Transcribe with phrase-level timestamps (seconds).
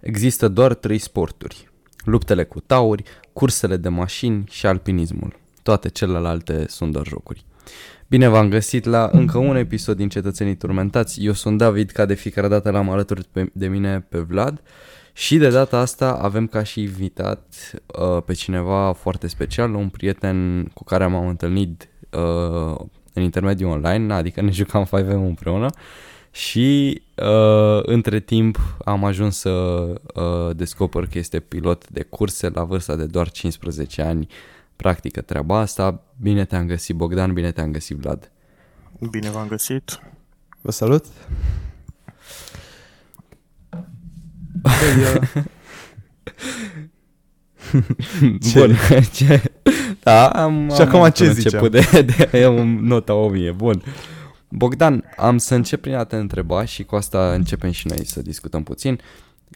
[0.00, 1.70] Există doar trei sporturi.
[2.04, 3.02] Luptele cu tauri,
[3.32, 5.36] cursele de mașini și alpinismul.
[5.62, 7.44] Toate celelalte sunt doar jocuri.
[8.06, 11.24] Bine v-am găsit la încă un episod din Cetățenii Turmentați.
[11.24, 14.62] Eu sunt David, ca de fiecare dată l-am alături pe, de mine pe Vlad.
[15.12, 17.54] Și de data asta avem ca și invitat
[17.86, 22.76] uh, pe cineva foarte special, un prieten cu care m-am întâlnit uh,
[23.12, 25.70] în intermediul online, adică ne jucam 5 împreună
[26.30, 32.64] și uh, între timp am ajuns să uh, descoper că este pilot de curse la
[32.64, 34.26] vârsta de doar 15 ani,
[34.76, 36.02] practică treaba asta.
[36.20, 38.30] Bine te-am găsit Bogdan, bine te-am găsit Vlad.
[39.10, 40.00] Bine v-am găsit.
[40.60, 41.04] Vă salut.
[48.54, 48.76] Bun,
[49.12, 49.42] ce?
[50.02, 52.46] Da, am, Și acum am ce început de, de, de
[52.80, 53.82] nota 1000, bun.
[54.48, 58.22] Bogdan, am să încep prin a te întreba și cu asta începem și noi să
[58.22, 59.00] discutăm puțin.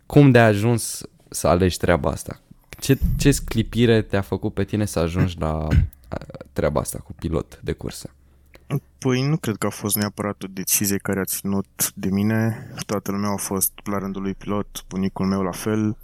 [0.07, 2.41] Cum de ajuns să alegi treaba asta?
[2.81, 5.69] Ce, ce sclipire te-a făcut pe tine să ajungi la
[6.53, 8.11] treaba asta cu pilot de cursă?
[8.99, 12.71] Păi nu cred că a fost neapărat o decizie care a ținut de mine.
[12.87, 15.97] Toată lumea a fost la rândul lui pilot, bunicul meu la fel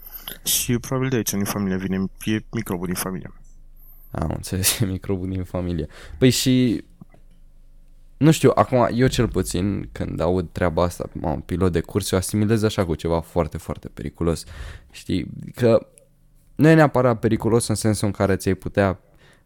[0.44, 3.32] și probabil de aici din familie vine, e microbul din familie.
[4.10, 5.86] Am înțeles, e microbul din familie.
[6.18, 6.84] Păi și
[8.18, 12.18] nu știu, acum eu cel puțin când aud treaba asta, un pilot de curs, eu
[12.18, 14.44] asimilez așa cu ceva foarte, foarte periculos.
[14.90, 15.86] Știi, că
[16.54, 19.00] nu e neapărat periculos în sensul în care ți-ai putea,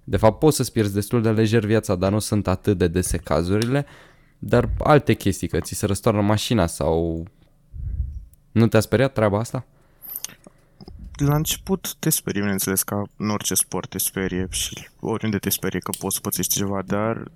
[0.04, 3.16] de fapt poți să-ți pierzi destul de lejer viața, dar nu sunt atât de dese
[3.16, 3.86] cazurile,
[4.38, 7.26] dar alte chestii, că ți se răstoarnă mașina sau...
[8.52, 9.66] Nu te-a speriat treaba asta?
[11.16, 15.80] La început te sperie, bineînțeles, ca în orice sport te sperie și oriunde te sperie
[15.80, 17.30] că poți să pățești ceva, dar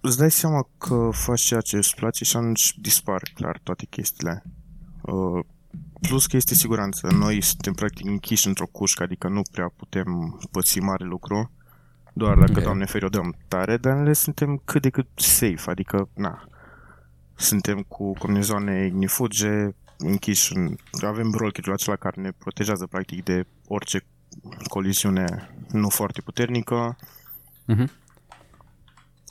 [0.00, 4.42] îți dai seama că faci ceea ce îți place și atunci dispar clar toate chestiile.
[5.00, 5.44] Uh,
[6.00, 7.06] plus că este siguranță.
[7.12, 11.50] Noi suntem practic închiși într-o cușcă, adică nu prea putem păți mare lucru.
[12.12, 12.62] Doar dacă, okay.
[12.62, 16.48] Doamne feri, o dăm tare, dar ne suntem cât de cât safe, adică, na,
[17.34, 24.04] suntem cu combinazoane ignifuge, închiși, în, avem roll acela care ne protejează practic de orice
[24.68, 26.96] coliziune nu foarte puternică.
[27.68, 27.88] Uh-huh.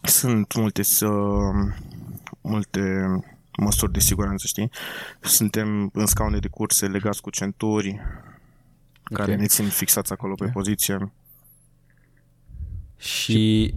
[0.03, 1.73] Sunt multe, uh,
[2.41, 3.05] multe
[3.57, 4.71] măsuri de siguranță, știi?
[5.21, 9.25] Suntem în scaune de curse legați cu centuri okay.
[9.25, 11.11] care ne țin fixați acolo pe poziție.
[12.97, 13.73] Și...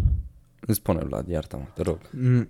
[0.61, 1.99] Îmi spune, Vlad, iartă-mă, te rog.
[2.11, 2.49] Mm,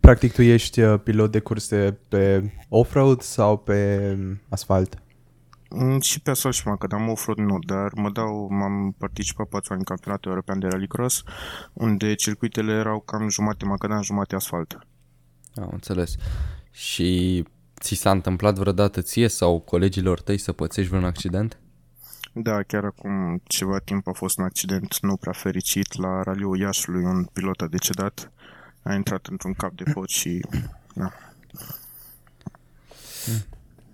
[0.00, 4.18] practic tu ești uh, pilot de curse pe off-road sau pe
[4.48, 5.02] asfalt?
[5.74, 9.78] Mm, și pe asfalt și macadam off-road nu, dar mă dau, m-am participat patru ani
[9.80, 11.22] în campionatul european de rallycross,
[11.72, 14.78] unde circuitele erau cam jumate macadam, jumate asfalt.
[15.54, 16.14] Am înțeles.
[16.70, 17.44] Și
[17.80, 21.58] ți s-a întâmplat vreodată ție sau colegilor tăi să pățești vreun accident?
[22.32, 27.04] Da, chiar acum ceva timp a fost un accident nu prea fericit la raliul Iașului,
[27.04, 28.32] un pilot a decedat,
[28.82, 30.40] a intrat într-un cap de pot și...
[30.94, 31.12] Da.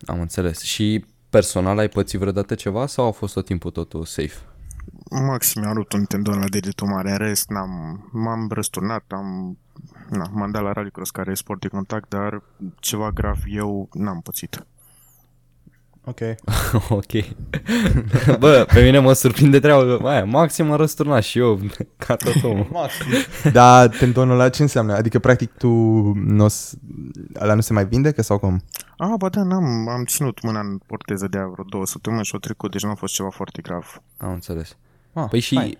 [0.06, 0.60] Am înțeles.
[0.60, 4.36] Și personal ai pățit vreodată ceva sau a fost tot timpul totul safe?
[5.10, 9.58] Maxim mi-a rupt un tendon la degetul mare, în rest n-am, m-am răsturnat, am,
[10.10, 12.42] na, m-am dat la rallycross care e sport de contact, dar
[12.80, 14.66] ceva grav eu n-am pățit.
[16.08, 16.20] Ok.
[17.00, 17.12] ok.
[18.42, 19.96] Bă, pe mine mă surprinde treaba.
[19.96, 21.60] Mai, maxim m-a răsturnat și eu,
[22.06, 22.68] ca tot omul.
[22.70, 23.06] maxim.
[23.52, 24.94] Da, tendonul ăla ce înseamnă?
[24.94, 25.68] Adică, practic, tu
[26.14, 26.46] nu
[27.40, 28.62] ăla nu se mai vindecă sau cum?
[28.96, 32.38] Ah, ba da, n-am, am ținut mâna în porteză de vreo două săptămâni și o
[32.38, 34.02] trecut, deci nu a fost ceva foarte grav.
[34.16, 34.76] Am înțeles.
[35.12, 35.78] Ah, păi și hai.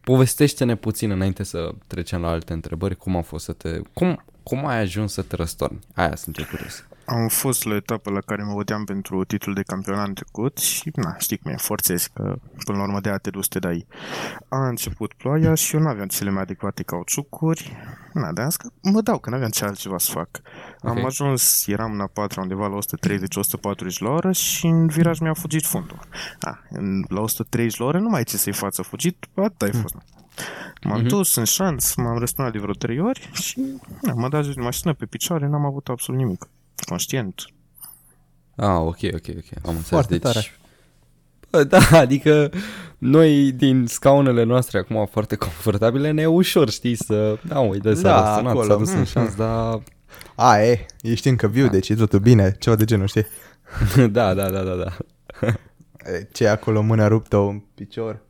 [0.00, 3.80] povestește-ne puțin înainte să trecem la alte întrebări, cum a fost să te...
[3.92, 5.78] Cum, cum ai ajuns să te răstorni?
[5.94, 6.84] Aia sunt curios.
[7.10, 10.90] Am fost la etapă la care mă băteam pentru titlul de campion în trecut și,
[10.94, 13.86] na, știi cum e, forțezi că până la urmă de a te dus te dai.
[14.48, 17.76] A început ploaia și eu nu aveam cele mai adecvate cauciucuri.
[18.12, 20.28] Na, de asta mă dau, că nu aveam ce altceva să fac.
[20.82, 20.96] Okay.
[20.96, 25.34] Am ajuns, eram în a patra undeva la 130-140 la oră și în viraj mi-a
[25.34, 25.98] fugit fundul.
[26.40, 29.72] A, în, la 130 la oră nu mai ai ce să-i față fugit, atât ai
[29.72, 29.94] fost.
[30.84, 31.06] M-am mm-hmm.
[31.06, 34.60] dus în șanț, m-am răspunat de vreo trei ori și na, m-a dat jos de
[34.60, 36.48] mașină pe picioare, n-am avut absolut nimic
[36.84, 37.46] conștient.
[38.56, 39.64] Ah, ok, ok, ok.
[39.64, 39.88] Am înțeles.
[39.88, 40.46] Foarte deci, tare.
[41.50, 42.50] Bă, da, adică
[42.98, 47.38] noi din scaunele noastre acum foarte confortabile ne e ușor, știi, să...
[47.46, 48.68] Da, uite, s-a da, răsunat, acolo.
[48.68, 49.82] s-a dus în șans, dar...
[50.34, 51.70] A, e, ești încă viu, da.
[51.70, 53.26] deci e totul bine, ceva de genul, știi?
[54.10, 54.96] da, da, da, da, da.
[56.32, 58.22] Ce e acolo, mâna ruptă, un picior?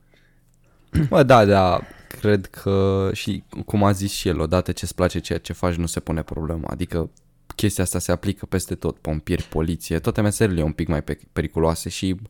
[1.08, 1.80] Bă, da, da,
[2.20, 5.74] cred că și cum a zis și el, odată ce îți place ceea ce faci,
[5.74, 6.68] nu se pune problema.
[6.70, 7.10] Adică
[7.58, 11.88] chestia asta se aplică peste tot, pompieri, poliție, toate meserile un pic mai pe- periculoase
[11.88, 12.20] și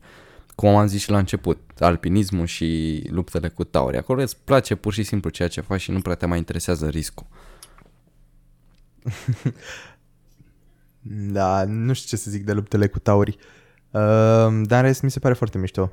[0.55, 3.97] cum am zis și la început, alpinismul și luptele cu tauri.
[3.97, 6.87] Acolo îți place pur și simplu ceea ce faci și nu prea te mai interesează
[6.87, 7.27] riscul.
[11.31, 13.37] Da, nu știu ce să zic de luptele cu tauri.
[13.91, 15.91] Uh, dar în rest mi se pare foarte mișto.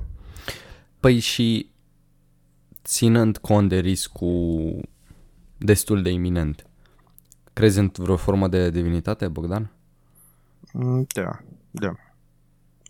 [0.99, 1.69] Păi și
[2.83, 4.79] ținând cont de riscul
[5.57, 6.67] destul de iminent,
[7.57, 9.71] crezi în vreo formă de divinitate, Bogdan?
[10.73, 11.39] Mm, Da,
[11.71, 11.95] da.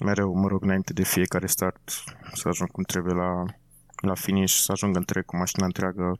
[0.05, 1.91] Mereu mă rog înainte de fiecare start
[2.33, 3.45] să ajung cum trebuie la,
[4.01, 6.19] la finish, să ajung întreg cu mașina întreagă.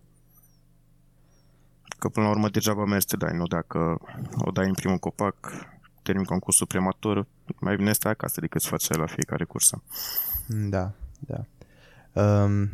[1.99, 3.97] Că până la urmă degeaba mergi să te dai, nu dacă
[4.35, 5.35] o dai în primul copac,
[6.03, 7.25] termin concursul prematur,
[7.59, 9.83] mai bine stai acasă decât să faci aia la fiecare cursă.
[10.47, 11.45] Da, da.
[12.21, 12.69] Um,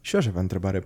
[0.00, 0.84] și eu aș avea o întrebare.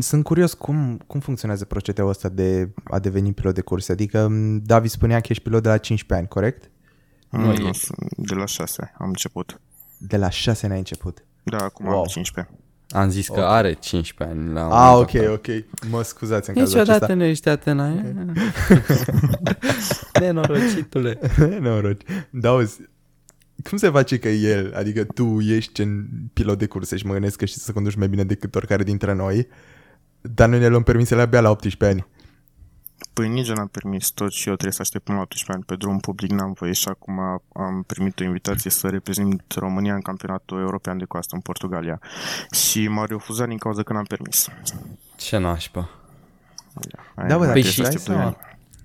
[0.00, 3.92] Sunt curios cum, cum funcționează procedeul ăsta de a deveni pilot de curse.
[3.92, 6.70] Adică m, David spunea că ești pilot de la 15 ani, corect?
[7.30, 7.58] Nu Nu, e.
[7.58, 7.70] nu,
[8.16, 9.60] de la 6 am început.
[9.98, 11.24] De la 6 ani ai început.
[11.42, 11.98] Da, acum Wow.
[11.98, 12.54] am 15.
[12.94, 15.32] Am zis că are 15 ani la un Ah, moment ok, dat.
[15.32, 15.90] ok.
[15.90, 17.14] Mă scuzați în cazul Niciodată acesta.
[17.14, 17.88] nu ești Atena.
[20.20, 21.18] Nenorocitule.
[21.60, 21.96] Noroc.
[22.30, 22.80] Da, auzi,
[23.68, 27.36] cum se face că el, adică tu ești în pilot de curse și mă gândesc
[27.36, 29.46] că știți să conduci mai bine decât oricare dintre noi,
[30.20, 32.06] dar noi ne luăm permisele abia la 18 ani.
[33.12, 35.64] Păi nici eu n-am permis tot și eu trebuie să aștept până la 18 ani
[35.66, 37.18] pe drum public, n-am voie și acum
[37.52, 42.00] am primit o invitație să reprezint România în campionatul european de coastă în Portugalia
[42.50, 44.48] și m-au refuzat din cauza că n-am permis.
[45.16, 45.88] Ce nașpa.
[47.14, 48.36] Aia Da, bă, mai dar Păi trebuie și- să aștept doi ani.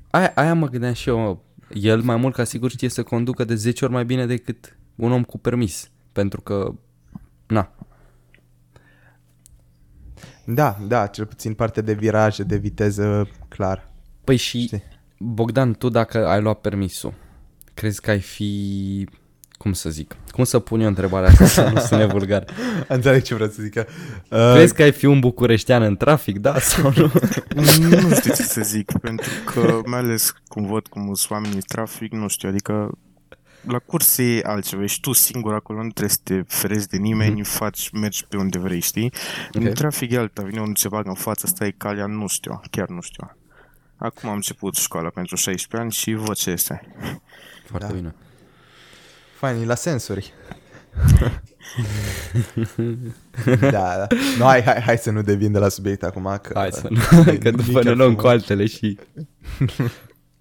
[0.09, 1.45] Aia, aia mă gândeam și eu.
[1.73, 5.11] El mai mult ca sigur știe să conducă de 10 ori mai bine decât un
[5.11, 5.89] om cu permis.
[6.11, 6.73] Pentru că,
[7.47, 7.71] na,
[10.45, 13.91] Da, da, cel puțin partea de viraje, de viteză, clar.
[14.23, 14.83] Păi și, Știi.
[15.19, 17.13] Bogdan, tu dacă ai luat permisul,
[17.73, 19.07] crezi că ai fi...
[19.57, 20.15] Cum să zic?
[20.31, 22.45] Cum să pun eu întrebarea asta să nu sune vulgar?
[22.87, 23.75] Înțeleg ce vreau să zic.
[23.75, 27.11] Uh, Crezi că ai fi un bucureștean în trafic, da sau nu?
[27.89, 31.61] Nu știu ce să zic, pentru că mai ales cum văd cum sunt oamenii în
[31.67, 32.91] trafic, nu știu, adică
[33.67, 37.41] la curse e altceva, ești tu singur acolo, nu trebuie să te ferezi de nimeni,
[37.41, 37.47] mm-hmm.
[37.49, 39.11] faci, mergi pe unde vrei, știi?
[39.47, 39.67] Okay.
[39.67, 42.87] În trafic e alta, vine unul ce bagă în față, stai calea, nu știu, chiar
[42.87, 43.37] nu știu.
[43.97, 46.81] Acum am început școala pentru 16 ani și văd ce este.
[47.69, 47.93] Foarte Da.
[47.93, 48.15] bine.
[49.37, 50.33] Fain, e la sensuri.
[53.59, 54.07] da, da.
[54.37, 56.39] No, hai, hai, hai să nu devin de la subiect acum.
[56.41, 56.99] Că, Hai să nu,
[57.43, 58.21] că nu- după nu ne chiar luăm frumos.
[58.21, 58.97] cu altele și...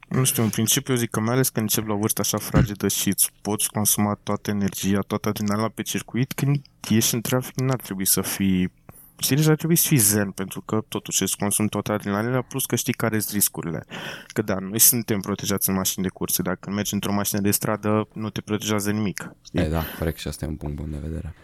[0.08, 2.38] Nu știu, în principiu eu zic că mai ales când încep la o vârstă așa
[2.38, 6.56] fragedă și îți poți consuma toată energia, toată adrenalina pe circuit, când
[6.90, 8.72] ești în trafic n-ar trebui să fii
[9.18, 12.66] Știi, deci ar trebui să fii zen, pentru că totuși îți consumi toată adrenalina, plus
[12.66, 13.84] că știi care sunt riscurile.
[14.26, 18.08] Că da, noi suntem protejați în mașini de curse, dacă mergi într-o mașină de stradă,
[18.12, 19.30] nu te protejează nimic.
[19.44, 19.60] Știi?
[19.60, 21.34] E, da, corect și asta e un punct bun de vedere.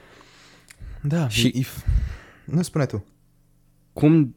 [1.01, 1.53] Da, Și- și...
[1.59, 1.85] If...
[2.45, 3.05] Nu spune tu.
[3.93, 4.37] Cum,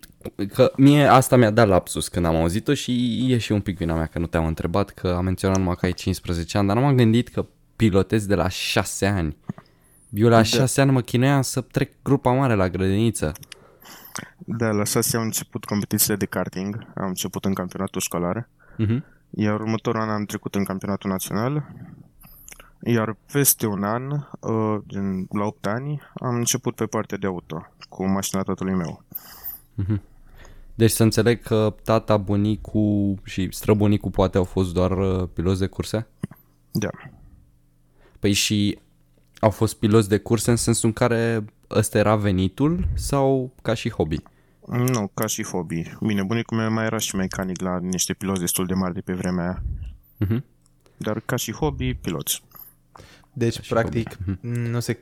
[0.53, 3.95] că mie asta mi-a dat lapsus când am auzit-o și e și un pic vina
[3.95, 6.81] mea că nu te-am întrebat, că am menționat numai că ai 15 ani, dar nu
[6.81, 7.45] m-am gândit că
[7.75, 9.37] pilotezi de la 6 ani.
[10.17, 13.31] Eu la 6 ani mă chinuiam să trec grupa mare la grădiniță.
[14.37, 18.99] Da, la șase am început competițiile de karting, am început în campionatul școlar, Uh-huh.
[19.29, 21.71] iar următorul an am trecut în campionatul național,
[22.83, 27.67] iar peste un an, uh, din, la 8 ani, am început pe partea de auto,
[27.89, 29.03] cu mașina tatălui meu.
[30.75, 35.67] Deci să înțeleg că tata, bunicul și străbunicul poate au fost doar uh, piloți de
[35.67, 36.07] curse?
[36.71, 36.89] Da.
[38.19, 38.79] Păi și
[39.39, 43.89] au fost piloți de curse în sensul în care ăsta era venitul sau ca și
[43.89, 44.17] hobby?
[44.67, 45.83] Nu, ca și hobby.
[46.01, 49.13] Bine, bunicul meu mai era și mecanic la niște piloți destul de mari de pe
[49.13, 49.63] vremea aia.
[50.25, 50.43] Uh-huh.
[50.97, 52.43] Dar ca și hobby, piloți.
[53.33, 54.99] Deci, și practic, nu se...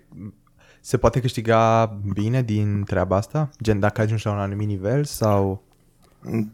[0.86, 3.50] Se poate câștiga bine din treaba asta?
[3.62, 5.63] Gen, dacă ajungi la un anumit nivel sau...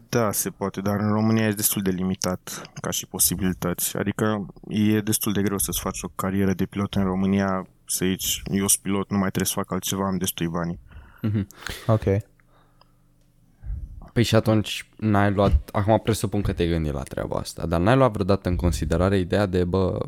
[0.08, 3.96] Da, se poate, dar în România e destul de limitat ca și posibilități.
[3.96, 8.42] Adică e destul de greu să-ți faci o carieră de pilot în România, să zici,
[8.44, 10.78] eu sunt pilot, nu mai trebuie să fac altceva, am destui bani.
[11.86, 12.04] Ok.
[14.12, 17.96] Păi și atunci n-ai luat, acum presupun că te-ai gândit la treaba asta, dar n-ai
[17.96, 19.98] luat vreodată în considerare ideea de, bă,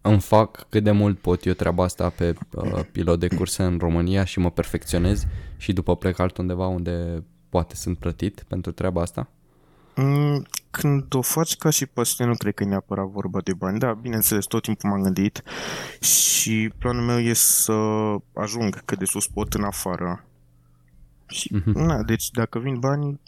[0.00, 3.78] îmi fac cât de mult pot eu treaba asta pe uh, pilot de curse în
[3.78, 9.28] România și mă perfecționez și după plec altundeva unde poate sunt plătit pentru treaba asta?
[9.96, 13.78] Mm, Când o faci ca și pasiune, nu cred că e neapărat vorba de bani.
[13.78, 15.42] Da, bineînțeles, tot timpul m-am gândit
[16.00, 17.72] și planul meu e să
[18.34, 20.24] ajung cât de sus pot în afară.
[21.26, 21.78] Și, Mhm.
[21.78, 23.20] na, deci dacă vin banii,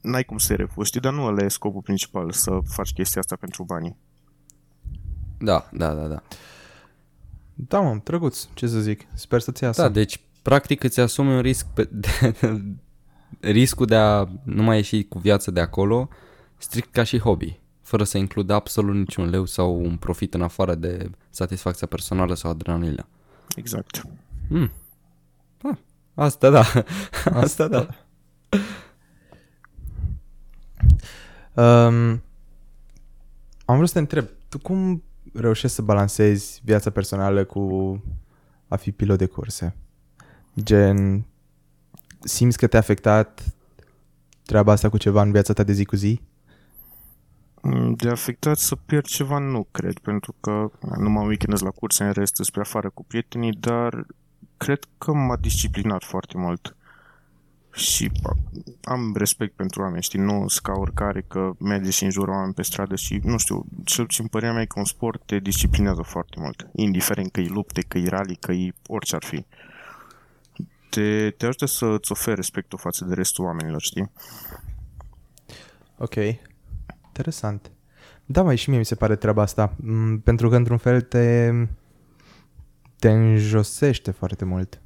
[0.00, 3.36] n-ai cum să refuzi, știi, dar nu ăla e scopul principal, să faci chestia asta
[3.36, 3.96] pentru banii.
[5.38, 6.22] Da, da, da, da.
[7.54, 9.00] Da, mă, drăguț, ce să zic.
[9.14, 9.82] Sper să-ți iasă.
[9.82, 12.32] Da, deci practic îți asumi un risc pe, de,
[13.40, 16.08] riscul de a nu mai ieși cu viață de acolo,
[16.58, 20.74] strict ca și hobby, fără să includă absolut niciun leu sau un profit în afară
[20.74, 23.06] de satisfacția personală sau adrenalina.
[23.56, 24.02] Exact.
[24.48, 24.70] Hmm.
[25.62, 25.76] Ah,
[26.14, 26.64] asta da,
[27.42, 27.86] asta da.
[31.54, 32.22] Um,
[33.64, 38.02] am vrut să te întreb, tu cum reușești să balancezi viața personală cu
[38.68, 39.76] a fi pilot de curse?
[40.62, 41.26] Gen,
[42.24, 43.54] simți că te-a afectat
[44.44, 46.20] treaba asta cu ceva în viața ta de zi cu zi?
[47.62, 52.04] Mm, De afectat să pierd ceva nu cred, pentru că nu mă weekendez la curse,
[52.04, 54.06] în rest spre afară cu prietenii, dar
[54.56, 56.76] cred că m-a disciplinat foarte mult.
[57.72, 58.30] Și bă,
[58.82, 62.54] am respect pentru oameni, știi, nu sunt ca oricare că merge și în jurul oameni
[62.54, 66.02] pe stradă și, nu știu, cel puțin părerea mea e că un sport te disciplinează
[66.02, 69.44] foarte mult, indiferent că e lupte, că e rally, că e orice ar fi.
[70.94, 74.10] Te, te ajută să îți oferi respectul față de restul oamenilor, știi?
[75.98, 76.14] Ok.
[77.06, 77.70] Interesant.
[78.24, 79.74] Da, mai și mie mi se pare treaba asta.
[79.76, 81.50] Mm, Pentru că, într-un fel, te,
[82.98, 84.80] te înjosește foarte mult.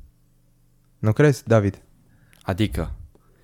[0.99, 1.83] Nu crezi, David?
[2.43, 2.93] Adică,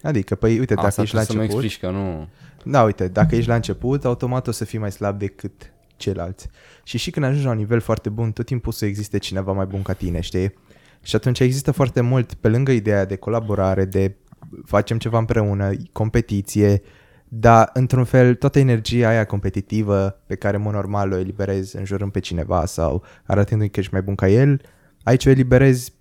[0.03, 1.83] Adică, păi, uite, dacă asta ești la trebuie să-mi început...
[1.87, 2.29] explici că nu...
[2.73, 6.49] Da, uite, dacă ești la început, automat o să fii mai slab decât ceilalți.
[6.85, 9.67] Și și când ajungi la un nivel foarte bun, tot timpul să existe cineva mai
[9.67, 10.55] bun ca tine, știi?
[11.03, 14.17] Și atunci există foarte mult, pe lângă ideea de colaborare, de
[14.65, 16.83] facem ceva împreună, competiție,
[17.29, 22.13] dar într-un fel toată energia aia competitivă pe care în mod normal o eliberezi înjurând
[22.13, 24.61] pe cineva sau arătându-i că ești mai bun ca el,
[25.03, 25.93] aici o eliberezi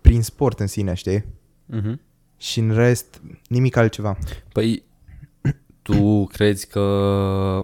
[0.00, 1.24] prin sport în sine, știi?
[1.66, 2.00] Mhm.
[2.36, 4.18] Și în rest, nimic altceva.
[4.52, 4.82] Păi,
[5.82, 7.62] tu crezi că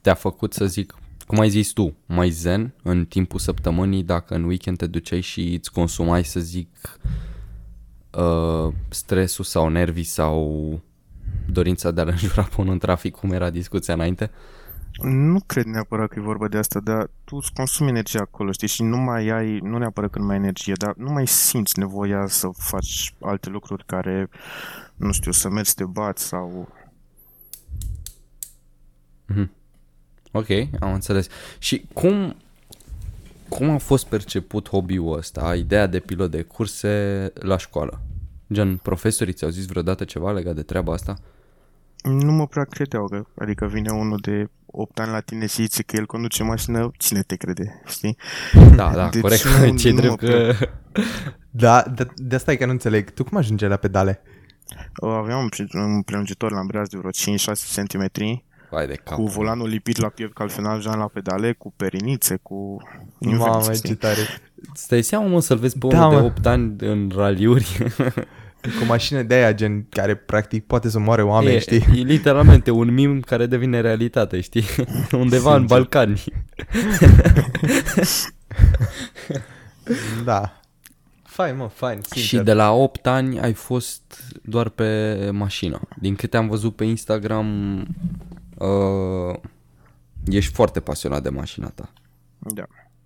[0.00, 0.94] te-a făcut să zic,
[1.30, 5.54] cum ai zis tu, mai zen în timpul săptămânii dacă în weekend te duceai și
[5.54, 6.68] îți consumai, să zic,
[8.10, 10.80] uh, stresul sau nervii sau
[11.46, 14.30] dorința de a-l înjura pe unul în trafic, cum era discuția înainte?
[15.02, 18.68] Nu cred neapărat că e vorba de asta, dar tu îți consumi energie acolo, știi,
[18.68, 21.78] și nu mai ai, nu neapărat că nu mai ai energie, dar nu mai simți
[21.78, 24.28] nevoia să faci alte lucruri care,
[24.96, 26.68] nu știu, să mergi să te bați sau...
[30.32, 30.46] Ok,
[30.80, 31.26] am înțeles.
[31.58, 32.36] Și cum,
[33.48, 38.00] cum a fost perceput hobby-ul ăsta, ideea de pilot de curse la școală?
[38.52, 41.18] Gen, profesorii ți-au zis vreodată ceva legat de treaba asta?
[42.02, 45.82] Nu mă prea credeau, că, adică vine unul de 8 ani la tine și zice
[45.82, 48.16] că el conduce mașină, cine te crede, știi?
[48.76, 49.44] Da, da, Deci corect.
[49.44, 50.52] nu- Ce nu drept mă că...
[51.50, 53.10] Da, de, de asta e că nu înțeleg.
[53.10, 54.22] Tu cum ajunge la pedale?
[54.94, 57.14] Aveam un pre- un prelungitor la breaz de vreo 5-6
[57.74, 58.10] cm,
[58.70, 59.14] Vai de cap.
[59.14, 62.82] cu volanul lipit la piept, că altfel n-ajungeam la pedale, cu perinițe, cu...
[63.18, 63.94] Mamă, invenții, ce știi?
[63.94, 64.20] tare.
[64.74, 66.26] Stai seama, mă, să-l vezi pe Da, unul de mă.
[66.26, 67.78] 8 ani în raliuri.
[68.60, 71.84] Cu o mașină de aia, gen, care practic poate să moare oameni, e, știi?
[71.94, 74.64] e literalmente un mim care devine realitate, știi?
[75.12, 75.76] Undeva în Sincer.
[75.76, 76.24] Balcani.
[80.24, 80.60] Da.
[81.22, 82.22] Fain, mă, fain, sincer.
[82.22, 85.80] Și de la 8 ani ai fost doar pe mașină.
[86.00, 87.86] Din câte am văzut pe Instagram,
[88.66, 89.36] uh,
[90.24, 91.92] ești foarte pasionat de mașina ta.
[92.38, 92.64] Da.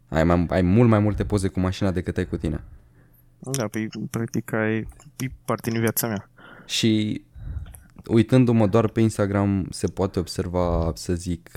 [0.09, 2.65] Ai, mai, ai mult mai multe poze cu mașina decât ai cu tine.
[3.39, 4.79] Da, păi, practic, ai,
[5.17, 6.31] e parte din viața mea.
[6.67, 7.23] Și
[8.07, 11.51] uitându-mă doar pe Instagram se poate observa, să zic,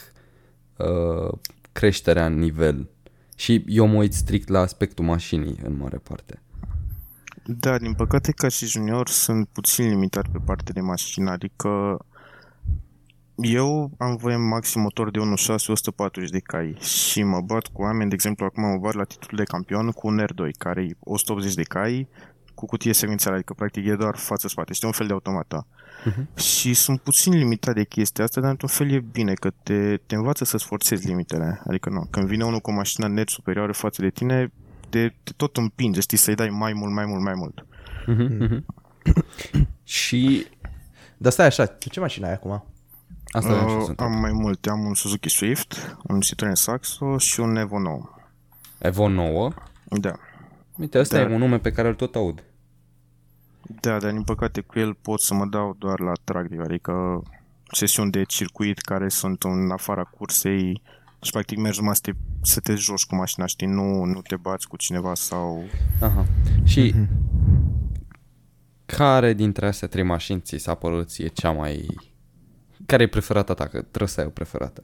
[0.78, 1.38] uh,
[1.72, 2.90] creșterea în nivel.
[3.36, 6.42] Și eu mă uit strict la aspectul mașinii în mare parte.
[7.46, 12.00] Da, din păcate, ca și junior, sunt puțin limitat pe partea de mașină, adică
[13.42, 15.26] eu am voie maxim motor de 1.6,
[15.68, 19.40] 140 de cai și mă bat cu oameni, de exemplu, acum mă bat la titlul
[19.40, 22.08] de campion cu un R2, care e 180 de cai
[22.54, 25.68] cu cutie secvențială, adică practic e doar față-spate, este un fel de automată.
[26.36, 30.16] Și sunt puțin limitat de chestia asta, dar într-un fel e bine, că te, te
[30.16, 31.62] învață să-ți forțezi limitele.
[31.68, 34.52] Adică nu, când vine unul cu o mașină net superioară față de tine,
[34.90, 37.66] te, te tot împinge, știi, să-i dai mai mult, mai mult, mai mult.
[39.84, 40.46] Și
[41.18, 42.66] Dar stai așa, tu ce mașină ai acum?
[43.32, 47.40] Asta uh, Uh, să am mai multe, am un Suzuki Swift, un Citroen Saxo și
[47.40, 48.10] un Evo 9.
[48.78, 49.50] Evo 9.
[49.86, 50.14] Da.
[50.76, 51.22] Uite, ăsta Da.
[51.22, 52.44] e un nume pe care îl tot aud.
[53.82, 57.22] Da, dar din păcate cu el pot să mă dau doar la track, adică
[57.72, 60.82] sesiuni de circuit care sunt în afara cursei
[61.22, 64.36] și practic mergi numai să te, să te joci cu mașina, știi, nu, nu te
[64.36, 65.64] bați cu cineva sau...
[66.02, 66.26] Aha.
[66.64, 66.94] Și
[68.86, 71.86] care dintre astea trei mașini ți s-a părut ție cea mai...
[72.86, 73.64] Care e preferata ta?
[73.68, 74.84] Că trebuie să ai o preferată.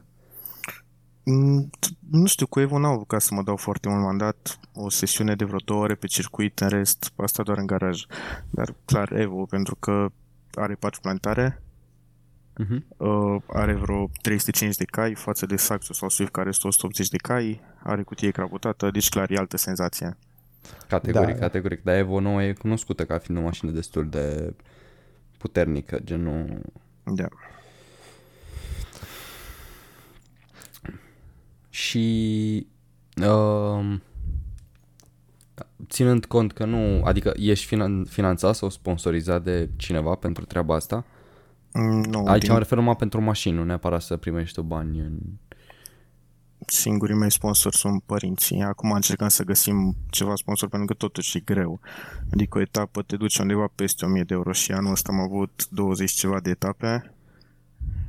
[1.26, 1.70] Mm,
[2.10, 5.46] Nu știu, cu Evo n-au ca să mă dau foarte mult mandat, o sesiune de
[5.46, 8.02] vreo două ore pe circuit, în rest, asta doar în garaj.
[8.50, 10.08] Dar clar, Evo, pentru că
[10.54, 11.62] are patru plantare,
[12.58, 12.86] Mhm.
[12.98, 17.18] uh, are vreo 350 de cai față de Saxo sau Swift care este 180 de
[17.18, 20.18] cai, are cutie crapotată, deci clar e altă senzație.
[20.88, 21.46] Categoric, Da, da, da.
[21.46, 21.84] categoric.
[21.84, 24.54] Dar Evo 9 e cunoscută ca fiind o mașină destul de
[25.38, 26.62] puternică, genul...
[27.04, 27.28] Da.
[31.74, 32.68] Și...
[33.22, 34.00] Uh,
[35.88, 37.04] ținând cont că nu...
[37.04, 41.06] Adică ești finan- finanțat sau sponsorizat de cineva pentru treaba asta?
[41.74, 45.00] Mm, Nu, Aici din mă refer numai pentru mașini, nu neapărat să primești tu bani
[45.00, 45.18] în...
[46.68, 48.62] singurii mei sponsori sunt părinții.
[48.62, 51.80] Acum încercăm să găsim ceva sponsor pentru că totuși e greu.
[52.34, 55.68] Adică o etapă te duce undeva peste 1000 de euro și anul ăsta am avut
[55.70, 57.14] 20 ceva de etape.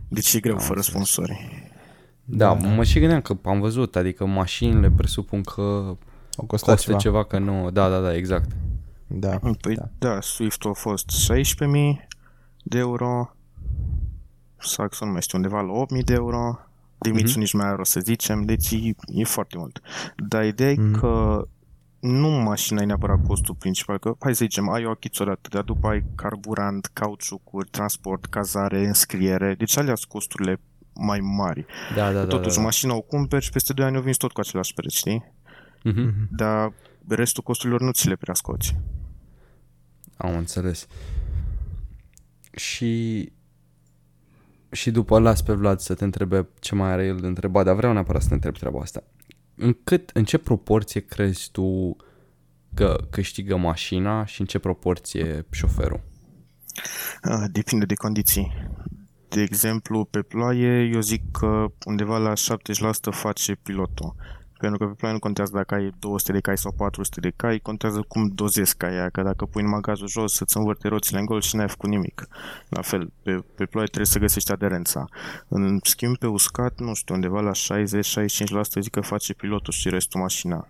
[0.08, 0.86] Deci e greu Am fără înțeles.
[0.86, 1.72] sponsori.
[2.24, 5.60] Da, da, mă și gândeam că am văzut, adică mașinile presupun că
[6.36, 6.98] Au costat costă ceva.
[6.98, 6.98] ceva.
[6.98, 7.70] ceva că nu...
[7.70, 8.50] Da, da, da, exact.
[9.06, 9.38] Da.
[9.60, 9.88] Păi da.
[9.98, 12.06] da, da Swift a fost 16.000
[12.62, 13.36] de euro.
[14.58, 16.58] Saxon nu mai știu, undeva la 8.000 de euro.
[16.98, 17.38] Dimitru Mhm.
[17.38, 19.80] nici mai are, o să zicem, deci e, e foarte mult.
[20.28, 20.98] Dar ideea e Mhm.
[20.98, 21.42] că
[22.00, 25.88] nu mașina e neapărat costul principal, că hai să zicem, ai o achiziție dar după
[25.88, 30.60] ai carburant, cauciucuri, transport, cazare, înscriere, deci alea sunt costurile
[30.94, 31.66] mai mari.
[31.94, 32.26] Da, da, da.
[32.26, 32.62] Totuși, da, da.
[32.62, 35.32] mașina o cumperi și peste 2 ani o vinzi tot cu același preț, știi?
[35.82, 36.28] Mhm.
[36.30, 36.72] Dar
[37.08, 38.76] restul costurilor nu ți le prea scoți.
[40.16, 40.86] Am înțeles.
[42.52, 43.32] Și
[44.70, 47.74] și după las pe Vlad să te întrebe ce mai are el de întrebat, dar
[47.74, 49.02] vreau neapărat să te întreb treaba asta.
[49.54, 51.96] În, cât, în ce proporție crezi tu
[52.74, 56.00] că câștigă mașina și în ce proporție șoferul?
[57.22, 58.52] Ah, Depinde de condiții.
[59.34, 62.36] De exemplu, pe ploaie, eu zic că undeva la 70%
[63.10, 64.14] face pilotul.
[64.58, 67.58] Pentru că pe ploaie nu contează dacă ai 200 de cai sau 400 de cai,
[67.58, 71.40] contează cum dozezi caia, că dacă pui numai gazul jos, să-ți învârte roțile în gol
[71.40, 72.28] și n-ai făcut nimic.
[72.68, 75.04] La fel, pe, pe ploaie trebuie să găsești aderența.
[75.48, 77.54] În schimb, pe uscat, nu știu, undeva la 60-65%
[78.80, 80.68] zic că face pilotul și restul mașina.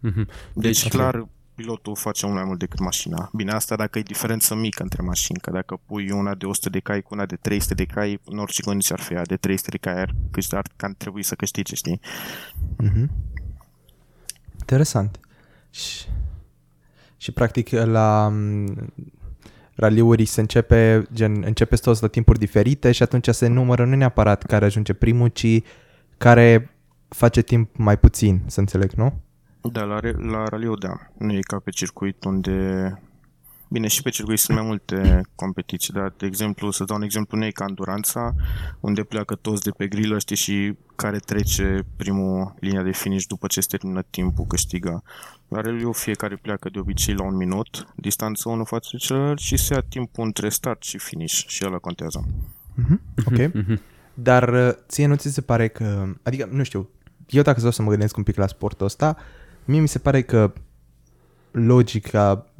[0.00, 0.28] Mhm.
[0.54, 0.90] Deci, ok.
[0.90, 3.30] clar, pilotul face mult mai mult decât mașina.
[3.32, 6.80] Bine, asta dacă e diferență mică între mașini, că dacă pui una de 100 de
[6.80, 9.70] cai cu una de 300 de cai, în orice condiție ar fi ea de 300
[9.70, 12.00] de cai, ar, câștig- ar, ar trebui să câștige, știi?
[12.76, 13.10] Mhm.
[14.58, 15.20] Interesant.
[15.70, 16.06] Și,
[17.16, 18.92] și practic la m,
[19.74, 24.42] raliuri se începe, gen, începe toți la timpuri diferite și atunci se numără nu neapărat
[24.42, 25.62] care ajunge primul, ci
[26.18, 26.70] care
[27.08, 29.24] face timp mai puțin, să înțeleg, nu?
[29.72, 30.92] Da, la, re- la raliu, da.
[31.18, 33.00] Nu e ca pe circuit unde...
[33.68, 37.38] Bine, și pe circuit sunt mai multe competiții, dar, de exemplu, să dau un exemplu,
[37.38, 38.34] nu e ca Anduranța,
[38.80, 43.46] unde pleacă toți de pe grilă, știi, și care trece primul linia de finish după
[43.46, 45.02] ce se termină timpul câștigă.
[45.48, 49.56] La raliu fiecare pleacă de obicei la un minut, distanță unul față de celălalt și
[49.56, 52.24] se ia timpul între start și finish și ăla contează.
[52.74, 53.00] Mhm.
[53.24, 53.54] Ok.
[53.54, 53.80] Mhm.
[54.14, 56.88] Dar uh, ție nu ți se pare că, adică, nu știu,
[57.28, 59.16] eu dacă stau să mă gândesc un pic la sportul ăsta,
[59.66, 60.52] mie mi se pare că
[61.50, 62.52] logica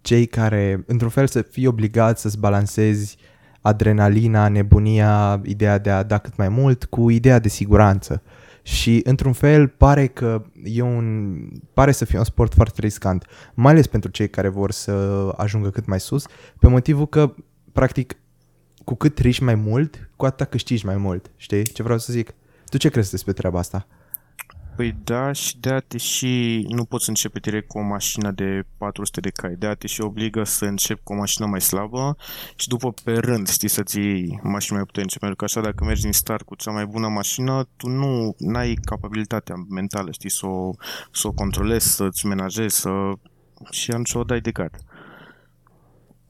[0.00, 3.16] cei care, într-un fel, să fii obligat să-ți balancezi
[3.60, 8.22] adrenalina, nebunia, ideea de a da cât mai mult cu ideea de siguranță.
[8.62, 11.36] Și într-un fel pare că e un
[11.72, 14.92] pare să fie un sport foarte riscant, mai ales pentru cei care vor să
[15.36, 16.26] ajungă cât mai sus,
[16.58, 17.34] pe motivul că
[17.72, 18.16] practic
[18.84, 21.30] cu cât riști mai mult, cu atât câștigi mai mult.
[21.36, 22.34] Știi ce vreau să zic?
[22.68, 23.86] Tu ce crezi despre treaba asta?
[24.80, 29.20] Păi da, și de te și nu poți începe direct cu o mașină de 400
[29.20, 29.54] de cai.
[29.54, 32.16] de te și obligă să începi cu o mașină mai slabă
[32.56, 35.18] și după pe rând, știi, să-ți iei mașini mai puternice.
[35.18, 38.74] Pentru că așa, dacă mergi din start cu cea mai bună mașină, tu nu ai
[38.74, 40.70] capabilitatea mentală, știi, să o,
[41.12, 42.90] să o controlezi, să-ți menajezi, să...
[43.70, 44.74] și atunci o dai de gard.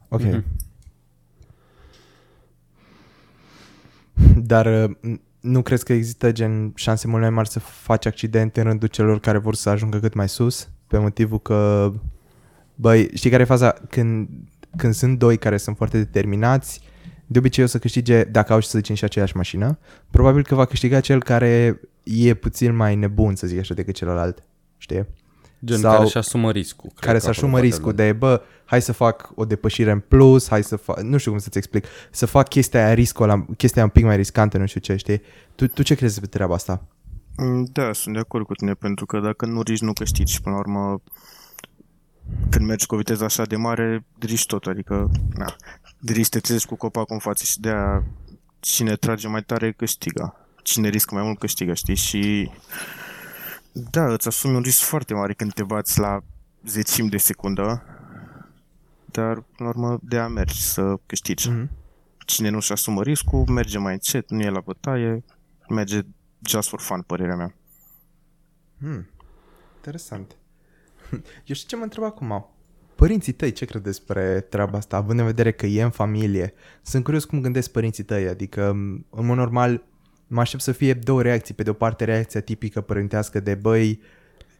[0.08, 0.22] Ok.
[0.22, 0.44] Mhm.
[4.50, 8.61] Dar uh, n- nu crezi că există gen șanse mult mai mari să faci accidente
[8.61, 10.68] în rândul celor care vor să ajungă cât mai sus?
[10.87, 11.92] Pe motivul că,
[12.74, 13.74] băi, știi care e faza?
[13.90, 14.29] Când,
[14.76, 16.81] când sunt doi care sunt foarte determinați,
[17.26, 19.79] de obicei o să câștige, dacă au și să zicem și aceeași mașină,
[20.11, 24.42] probabil că va câștiga cel care e puțin mai nebun, să zic așa, decât celălalt.
[24.76, 25.07] Știi?
[25.64, 26.88] Gen Sau- care își asumă riscul.
[26.94, 29.44] Cred care că să acolo asumă poate riscul îl- de, bă, hai să fac o
[29.44, 32.94] depășire în plus, hai să fac, nu știu cum să-ți explic, să fac chestia aia,
[32.94, 35.20] riscul ăla, chestia un pic mai riscantă, nu știu ce, știi?
[35.54, 36.82] Tu, tu ce crezi despre treaba asta?
[37.36, 40.32] Mm, Da, sunt de acord cu tine, pentru că dacă nu riști, nu câștigi.
[40.32, 41.02] Și până la urmă,
[42.50, 45.56] când mergi cu o viteză așa de mare, drici tot, adică na,
[45.98, 48.04] drici te trezești cu copacul în față și de aia
[48.60, 50.34] cine trage mai tare câștigă.
[50.62, 51.94] Cine riscă mai mult câștigă, știi?
[51.94, 52.50] Și
[53.72, 56.22] da, îți asumi un risc foarte mare când te bați la
[56.66, 57.83] zecim de secundă,
[59.04, 61.50] dar, în urmă, de a mergi să câștigi.
[61.50, 61.68] Mm-hmm.
[62.18, 65.24] Cine nu-și asumă riscul, merge mai încet, nu e la bătaie,
[65.68, 66.00] merge
[66.46, 67.54] just for fun, părerea mea.
[68.78, 69.09] Hmm.
[69.76, 70.37] Interesant.
[71.46, 72.54] Eu știu ce mă întreb acum.
[72.94, 76.54] Părinții tăi, ce crede despre treaba asta, având în vedere că e în familie?
[76.83, 78.70] Sunt curios cum gândesc părinții tăi, adică,
[79.11, 79.85] în mod normal,
[80.30, 81.54] mă aștept să fie două reacții.
[81.54, 84.00] Pe de o parte, reacția tipică părintească de, băi,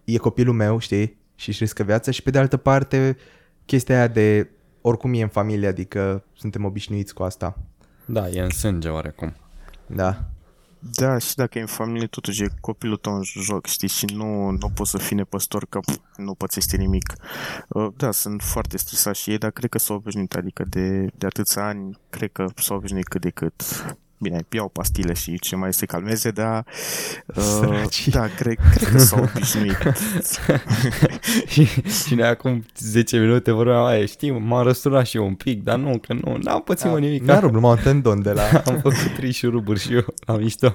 [0.05, 3.17] e copilul meu, știi, și își riscă viața, și pe de altă parte,
[3.65, 7.59] chestia aia de, oricum e în familie, adică suntem obișnuiți cu asta.
[8.05, 9.35] Da, e în sânge oarecum.
[9.87, 10.25] Da.
[10.79, 14.51] Da, și dacă e în familie, totuși e copilul tău în joc, știi, și nu,
[14.51, 17.13] nu poți să fii nepăstor că pf, nu pățește nimic.
[17.69, 21.27] Uh, Da, sunt foarte stresat și ei, dar cred că s-au obișnuit, adică de, de
[21.27, 23.63] atâția ani, cred că s-au obișnuit cât de cât.
[24.23, 26.65] Bine, iau pastile și ce mai se calmeze, dar
[27.27, 28.09] uh, Săraci.
[28.09, 29.79] da, cred, cred că s-au obișnuit.
[31.53, 31.65] și,
[32.07, 35.79] și noi acum 10 minute vorbeam, aia, știi, m-am răsturat și eu un pic, dar
[35.79, 37.23] nu, că nu, n-am pățit mă nimic.
[37.23, 38.43] Mi-a rupt numai un tendon de la...
[38.67, 40.75] Am făcut trei șuruburi și eu la mișto.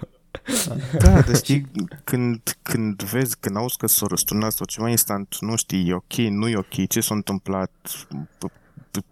[1.00, 1.72] Da, dar știi,
[2.04, 6.14] când, când vezi, când auzi că s-o răsturnat sau ceva instant, nu știi, e ok,
[6.14, 7.72] nu e ok, ce s-a întâmplat,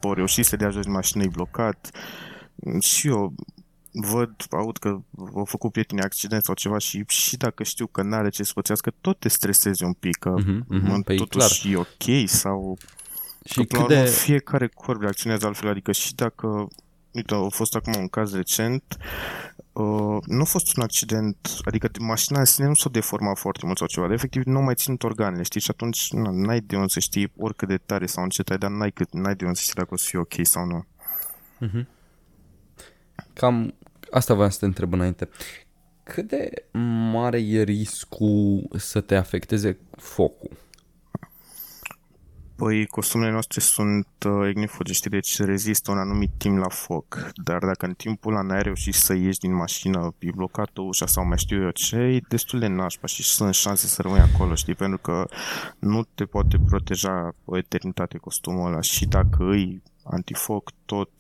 [0.02, 1.92] au reușit să dea jos din mașină, e blocat.
[2.80, 3.34] Și eu
[3.94, 5.00] văd, aud că
[5.36, 8.94] au făcut prietenii accident sau ceva și, și dacă știu că n-are ce să pățească,
[9.02, 12.78] tot te stresezi un pic, că Mhm, mhm, mă, păi, totuși e ok sau...
[13.46, 14.16] Și că, până cât la urmă, de...
[14.16, 16.68] fiecare corp reacționează altfel, adică și dacă
[17.14, 18.98] Uite, a fost acum un caz recent,
[19.72, 23.78] uh, nu a fost un accident, adică mașina în sine nu s-a deformat foarte mult
[23.78, 26.76] sau ceva, dar efectiv nu au mai ținut organele, știi, și atunci na, n-ai de
[26.76, 29.58] unde să știi oricât de tare sau încet ai, dar n-ai, cât, n-ai de unde
[29.58, 30.86] să știi dacă o să fie ok sau nu.
[33.34, 33.74] Cam
[34.14, 35.30] asta voiam să te întreb înainte.
[36.04, 36.50] Cât de
[37.12, 40.52] mare e riscul să te afecteze focul?
[42.56, 47.58] Păi, costumele noastre sunt uh, ignifuge, știi, deci rezistă un anumit timp la foc, dar
[47.58, 51.38] dacă în timpul ăla n-ai reușit să ieși din mașină, e blocată ușa sau mai
[51.38, 54.98] știu eu ce, e destul de nașpa și sunt șanse să rămâi acolo, știi, pentru
[54.98, 55.26] că
[55.80, 61.12] nu te poate proteja o eternitate costumul ăla și dacă îi antifoc tot,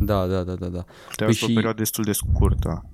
[0.00, 0.80] Da, da, da, da, da.
[0.82, 2.84] te Păi păi o și- perioadă destul de scurtă.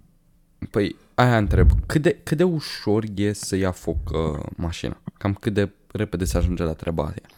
[0.71, 1.71] Păi, aia întreb.
[1.87, 5.01] Cât de, cât de ușor e să ia foc uh, mașina?
[5.19, 7.29] Cam cât de repede se ajunge la treaba aia?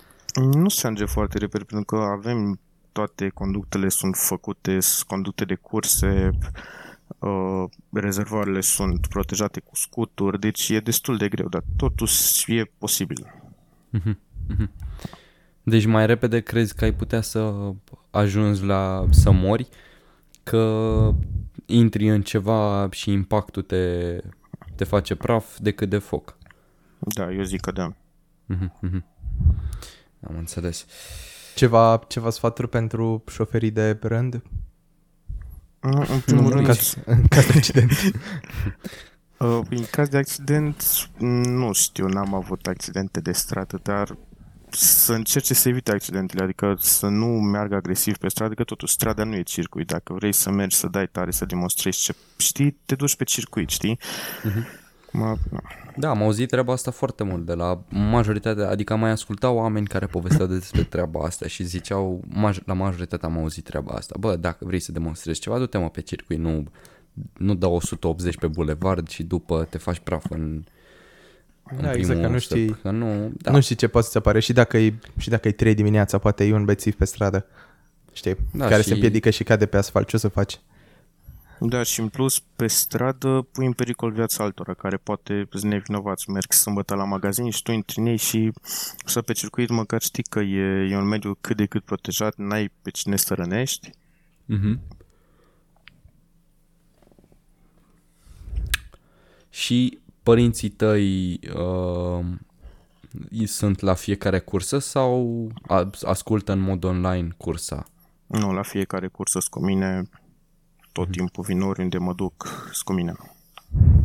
[0.53, 2.61] Nu se ajunge foarte repede pentru că avem
[2.93, 6.31] toate conductele sunt făcute, sunt conducte de curse,
[7.19, 13.35] uh, rezervoarele sunt protejate cu scuturi, deci e destul de greu, dar totuși e posibil.
[15.63, 17.73] Deci mai repede crezi că ai putea să
[18.11, 19.69] ajungi la să mori
[20.43, 21.15] că
[21.67, 24.19] intri în ceva și impactul te,
[24.75, 26.37] te face praf decât de foc.
[26.99, 27.93] Da, eu zic că da.
[28.47, 29.05] Mhm, mhm.
[30.29, 30.87] Am înțeles.
[31.55, 34.43] Ceva, ceva sfaturi pentru șoferii de pe rând?
[35.81, 37.91] În în primul în, rând, caz, în caz de accident.
[39.39, 41.09] uh, în caz de accident,
[41.45, 44.17] nu știu, n-am avut accidente de stradă, dar
[44.75, 49.25] să încerce să evite accidentele, adică să nu meargă agresiv pe stradă, că totuși strada
[49.25, 49.87] nu e circuit.
[49.87, 53.69] Dacă vrei să mergi, să dai tare, să demonstrezi ce știi, te duci pe circuit,
[53.69, 53.99] știi?
[55.15, 55.39] Acum,
[55.97, 59.87] Da, am auzit treaba asta foarte mult de la majoritatea, adică am mai ascultat oameni
[59.87, 64.15] care povesteau despre treaba asta și ziceau, maj- la majoritatea am auzit treaba asta.
[64.19, 66.65] Bă, dacă vrei să demonstrezi ceva, du-te mă pe circuit, nu,
[67.39, 70.65] nu dă 180 pe bulevard și după te faci praf în, în
[71.71, 72.57] Da, primul exact, că nu step.
[72.59, 75.49] știi- Că nu, da, Nu știi ce poate să apare și dacă e, și dacă
[75.49, 77.47] e 3 dimineața, poate e un bețiv pe stradă.
[78.13, 78.37] Știi?
[78.53, 80.09] Da, care și- se împiedică și cade pe asfalt.
[80.09, 80.61] Ce o să faci?
[81.61, 86.31] Da, și în plus, pe stradă pui în pericol viața altora, care poate sunt nevinovați,
[86.31, 88.53] merg sâmbătă la magazin și tu intri în ei și
[89.05, 92.71] să pe circuit măcar știi că e, e un mediu cât de cât protejat, n-ai
[92.83, 93.91] pe cine să rănești.
[94.45, 94.81] Mhm.
[99.51, 102.25] Și părinții tăi uh,
[103.31, 107.85] i- sunt la fiecare cursă sau a- ascultă în mod online cursa?
[108.27, 110.03] Nu, la fiecare cursă sunt cu mine,
[110.93, 113.15] tot timpul vin oriunde mă duc, sunt cu mine.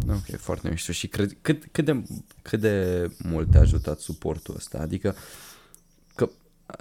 [0.09, 0.91] Ok, foarte mișto.
[0.91, 2.03] Și cred, cât, cât, de,
[2.41, 4.77] cât de mult te-a ajutat suportul ăsta?
[4.77, 5.15] Adică,
[6.15, 6.29] că,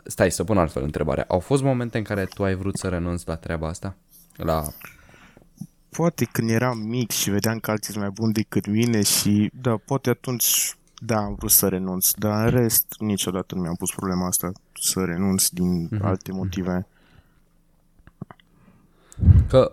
[0.05, 1.25] stai să pun altfel întrebarea.
[1.29, 3.97] Au fost momente în care tu ai vrut să renunți la treaba asta?
[4.37, 4.63] La...
[5.97, 9.77] Poate când eram mic și vedeam că alții sunt mai buni decât mine și, da,
[9.77, 14.27] poate atunci Da, am vrut să renunț, dar în rest niciodată nu mi-am pus problema
[14.27, 16.05] asta să renunț din Mhm.
[16.05, 16.87] alte motive.
[19.49, 19.73] Că,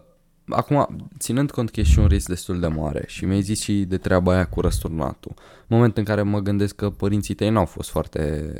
[0.49, 3.85] acum, ținând cont că e și un risc destul de mare și mi-ai zis și
[3.85, 7.65] de treaba aia cu răsturnatul, în momentul în care mă gândesc că părinții tăi n-au
[7.65, 8.51] fost foarte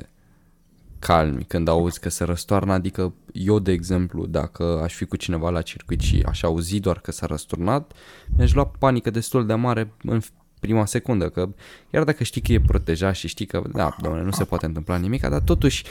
[1.06, 5.50] calmi când auzi că se răstoarnă, adică eu, de exemplu, dacă aș fi cu cineva
[5.50, 7.92] la circuit și aș auzi doar că s-a răsturnat,
[8.38, 10.22] mi-aș lua panică destul de mare în
[10.60, 11.50] prima secundă, că
[11.92, 14.98] chiar dacă știi că e protejat și știi că, da, doamne, nu se poate întâmpla
[14.98, 15.84] nimic, dar totuși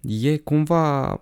[0.00, 1.20] e cumva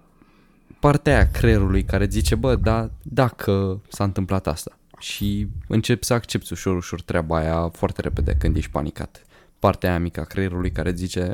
[0.80, 4.78] partea aia creierului care zice, bă, da, dacă s-a întâmplat asta.
[4.98, 9.22] Și încep să accepti ușor, ușor treaba aia foarte repede când ești panicat.
[9.58, 11.32] Partea aia mică a creierului care zice,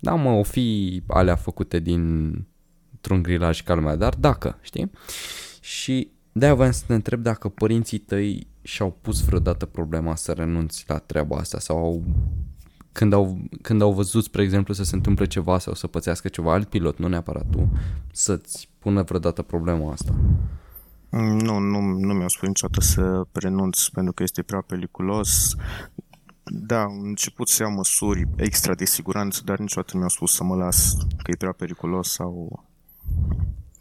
[0.00, 2.32] da, mă, o fi alea făcute din
[3.10, 4.90] un grilaj ca lumea, dar dacă, știi?
[5.60, 10.84] Și de-aia voiam să te întreb dacă părinții tăi și-au pus vreodată problema să renunți
[10.86, 12.04] la treaba asta sau au,
[12.92, 16.52] când, au, când au văzut, spre exemplu, să se întâmple ceva sau să pățească ceva
[16.52, 17.72] alt pilot, nu neapărat tu,
[18.12, 20.14] să-ți pună vreodată problema asta.
[21.10, 25.54] Mm, Nu, nu, nu mi-au spus niciodată să renunț pentru că este prea periculos.
[26.50, 30.44] Da, am început să iau măsuri extra de siguranță, dar niciodată nu mi-au spus să
[30.44, 32.64] mă las că e prea periculos sau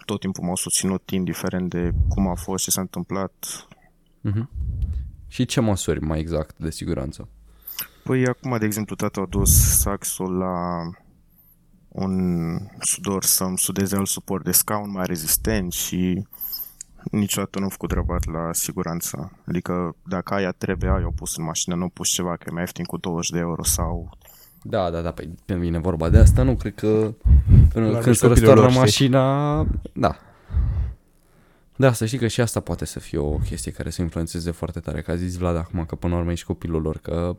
[0.05, 3.67] tot timpul m-au susținut indiferent de cum a fost, ce s-a întâmplat.
[4.21, 4.49] Mhm.
[5.27, 7.27] Și ce măsuri mai exact de siguranță?
[8.03, 10.79] Păi acum, de exemplu, tata a dus saxul la
[11.87, 16.27] un sudor să-mi sudeze alt suport de scaun mai rezistent și
[17.11, 19.31] niciodată nu am făcut treaba la siguranță.
[19.45, 22.61] Adică dacă aia trebuie, aia o pus în mașină, nu pus ceva că e mai
[22.61, 24.09] ieftin cu 20 de euro sau...
[24.61, 27.13] Da, da, da, păi când vine vorba de asta, nu cred că
[27.73, 28.79] până La când se copilul răstoarnă lor, știi?
[28.79, 30.15] mașina, da.
[31.75, 34.79] Da, să știi că și asta poate să fie o chestie care să influențeze foarte
[34.79, 37.37] tare, că a zis Vlad acum că până la urmă ești copilul lor, că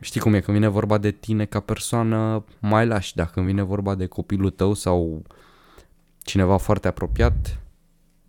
[0.00, 3.62] știi cum e, când vine vorba de tine ca persoană, mai lași, dacă când vine
[3.62, 5.22] vorba de copilul tău sau
[6.18, 7.58] cineva foarte apropiat,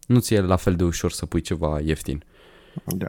[0.10, 2.24] nu ți e la fel de ușor să pui ceva ieftin.
[2.86, 3.08] Da.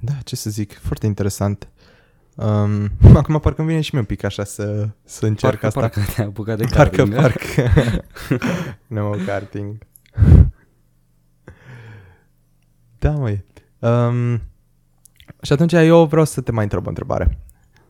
[0.00, 1.68] Da, ce să zic, foarte interesant.
[2.34, 5.80] Um, acum parcă îmi vine și mie un pic așa să, să încerc Parcă, asta.
[5.80, 7.20] parcă te-ai apucat de Parcă, karting, da?
[7.20, 8.04] parcă.
[8.94, 9.78] no karting.
[12.98, 13.44] Da, măi.
[13.78, 14.34] Um,
[15.42, 17.38] și atunci eu vreau să te mai întreb o întrebare.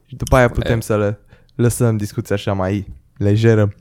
[0.06, 0.80] Și după aia putem E.
[0.80, 1.18] să le
[1.56, 3.74] lăsăm discuția așa mai lejeră.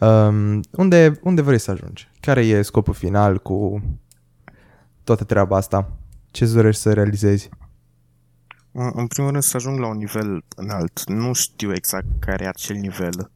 [0.00, 2.10] Um, unde, unde vrei să ajungi?
[2.20, 3.82] Care e scopul final cu
[5.04, 5.92] toată treaba asta?
[6.30, 7.48] Ce îți dorești să realizezi?
[8.72, 11.08] În în primul rând să ajung la un nivel înalt.
[11.08, 13.30] Nu știu exact care e acel nivel.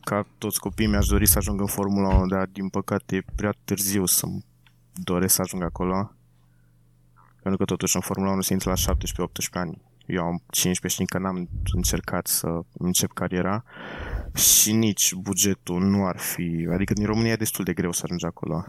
[0.00, 3.54] Ca toți copiii mi-aș dori să ajung în Formula 1, dar din păcate e prea
[3.64, 4.44] târziu să-mi
[4.92, 6.12] doresc să ajung acolo.
[7.42, 8.96] Pentru că totuși în Formula 1 se intră la 17-18
[9.50, 9.82] ani.
[10.10, 13.64] Eu am 15 și încă n-am încercat să încep cariera
[14.34, 18.24] și nici bugetul nu ar fi, adică din România e destul de greu să ajungi
[18.24, 18.64] acolo.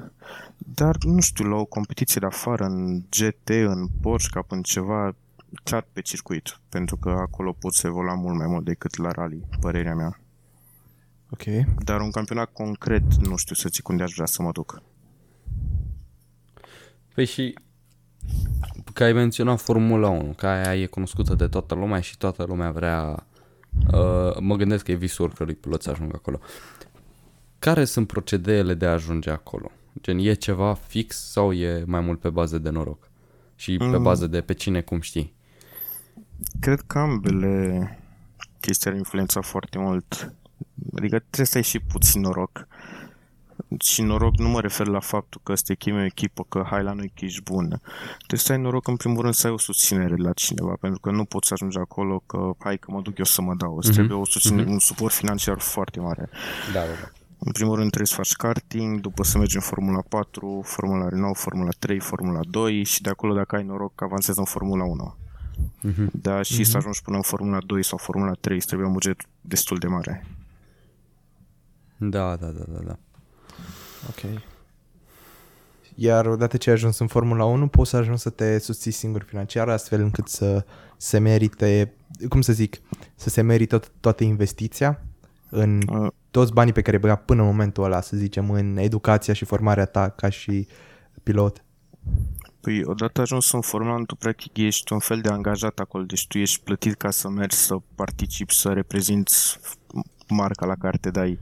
[0.57, 5.15] Dar, nu știu, la o competiție de afară, în GT, în Porsche Cup, în ceva,
[5.63, 9.95] clar pe circuit, pentru că acolo poți evolua mult mai mult decât la rally, părerea
[9.95, 10.19] mea.
[11.29, 11.43] Ok.
[11.83, 14.81] Dar un campionat concret, nu știu să zic unde aș vrea să mă duc.
[17.13, 17.53] Păi și
[18.93, 22.71] că ai menționat Formula 1, că aia e cunoscută de toată lumea și toată lumea
[22.71, 23.25] vrea...
[23.93, 26.39] Uh, mă gândesc că e visul oricărui pilot să ajungă acolo.
[27.59, 29.71] Care sunt procedeele de a ajunge acolo?
[30.01, 33.09] Gen, e ceva fix sau e mai mult pe bază de noroc?
[33.55, 34.03] Și pe Mm.
[34.03, 35.33] bază de pe cine cum știi?
[36.59, 37.99] Cred că ambele
[38.59, 40.33] chestii ar influența foarte mult.
[40.95, 42.67] Adică trebuie să ai și puțin noroc.
[43.79, 46.83] Și noroc nu mă refer la faptul că să te chemi o echipă, că hai
[46.83, 47.67] la noi că ești bun.
[48.17, 50.99] Trebuie să ai noroc în primul rând să ai o susținere de la cineva, pentru
[50.99, 53.75] că nu poți să ajungi acolo că hai că mă duc eu să mă dau.
[53.77, 53.95] Îți Mhm.
[53.97, 56.29] trebuie o susținere, un suport financiar foarte mare.
[56.73, 57.09] Da, da, da.
[57.39, 61.37] În primul rând trebuie să faci karting, după să mergi în Formula 4, Formula Renault,
[61.37, 65.15] Formula 3, Formula 2 și de acolo dacă ai noroc avansezi în Formula 1.
[65.81, 66.09] Mhm.
[66.13, 69.21] Da, și să ajungi până în Formula 2 sau Formula 3 îți trebuie un buget
[69.41, 70.25] destul de mare.
[71.97, 72.97] Da, da, da, da, da.
[74.09, 74.41] Ok.
[75.95, 79.23] Iar odată ce ai ajuns în Formula 1, poți să ajungi să te susții singur
[79.23, 80.65] financiar, astfel încât să
[80.97, 81.93] se merite,
[82.29, 82.77] cum să zic,
[83.15, 85.01] să se merită tot, toată investiția
[85.49, 88.77] în Uh, toți banii pe care îi băga până în momentul ăla, să zicem, în
[88.77, 90.67] educația și formarea ta ca și
[91.23, 91.63] pilot.
[92.61, 96.27] Păi, odată ajuns în Formula 1, tu practic ești un fel de angajat acolo, deci
[96.27, 99.59] tu ești plătit ca să mergi să participi, să reprezinți
[100.33, 101.39] marca la care te dai.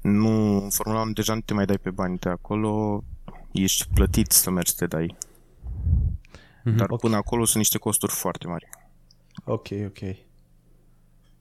[0.00, 3.04] Nu, în Formula 1 deja nu te mai dai pe bani de acolo,
[3.52, 5.16] ești plătit să mergi să te dai.
[6.64, 6.76] Mhm.
[6.76, 7.00] Dar Ok.
[7.00, 8.68] până acolo sunt niște costuri foarte mari.
[9.44, 9.98] Ok, ok.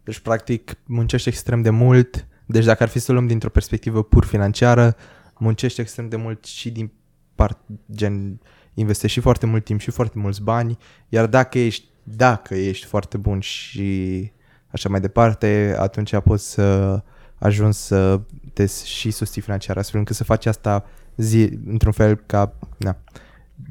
[0.04, 2.28] Deci, practic, muncești extrem de mult.
[2.46, 4.96] Deci, dacă ar fi să o luăm dintr-o perspectivă pur financiară,
[5.38, 6.92] muncești extrem de mult și din
[7.36, 7.60] part,
[7.92, 8.42] gen,
[8.74, 10.78] investești și foarte mult timp și foarte mulți bani,
[11.10, 14.32] iar dacă ești, dacă ești foarte bun și
[14.72, 17.02] așa mai departe, atunci poți să
[17.38, 18.22] ajungi să
[18.54, 22.98] te și susții financiar, astfel încât să faci asta zi, într-un fel ca, na,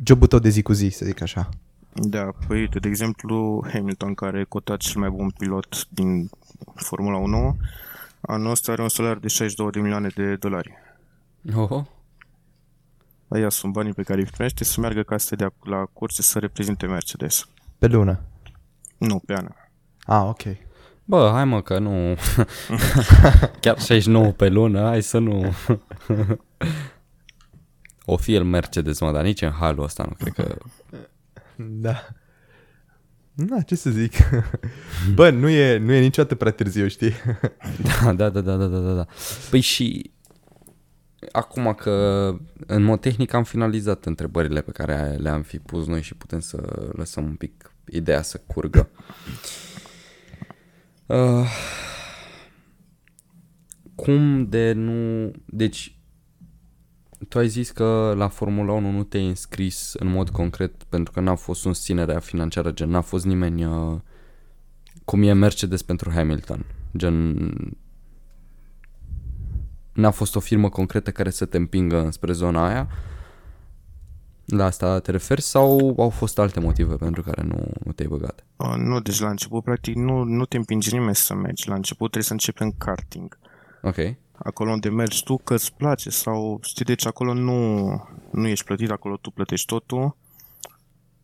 [0.04, 1.48] jobul tău de zi cu zi, să zic așa.
[1.92, 6.30] Da, păi uite, de exemplu, Hamilton, care e cotat cel mai bun pilot din
[6.74, 7.56] Formula 1,
[8.20, 10.72] anul ăsta are un salariu de 62 de milioane de dolari.
[11.54, 11.86] Oho.
[13.28, 16.22] Aia sunt banii pe care îi primește să meargă ca să se dea la curse
[16.22, 17.48] să reprezinte Mercedes.
[17.78, 18.20] Pe lună.
[18.98, 19.48] Nu, pe an.
[20.04, 20.42] Ah, ok.
[21.08, 22.14] Bă, hai mă că nu...
[23.60, 25.54] Chiar 69 pe lună, hai să nu...
[28.04, 30.56] o fi el Mercedes, mă, dar nici în halul ăsta nu cred că...
[31.56, 32.08] Da.
[33.34, 34.12] Da, ce să zic.
[35.14, 37.12] Bă, nu e, nu e niciodată prea târziu, știi?
[37.82, 39.06] Da, da, da, da, da, da, da, da.
[39.50, 40.10] Păi și
[41.32, 42.34] acum că
[42.66, 46.90] în mod tehnic am finalizat întrebările pe care le-am fi pus noi și putem să
[46.92, 48.90] lăsăm un pic ideea să curgă.
[51.08, 51.46] Uh,
[53.94, 55.30] cum de nu...
[55.46, 55.98] Deci,
[57.28, 61.20] tu ai zis că la Formula 1 nu te-ai înscris în mod concret pentru că
[61.20, 64.00] n-a fost susținerea financiară, gen n-a fost nimeni uh,
[65.04, 66.64] cum e Mercedes pentru Hamilton,
[66.96, 67.36] gen
[69.92, 72.88] n-a fost o firmă concretă care să te împingă spre zona aia?
[74.50, 78.44] La asta te referi sau au fost alte motive pentru care nu, nu te-ai băgat?
[78.56, 81.68] Uh, nu, deci la început, practic, nu, nu te împinge nimeni să mergi.
[81.68, 83.38] La început trebuie să începi în karting.
[83.82, 83.96] Ok.
[84.32, 87.88] Acolo unde mergi tu, că îți place sau știi, deci acolo nu,
[88.30, 90.16] nu ești plătit, acolo tu plătești totul.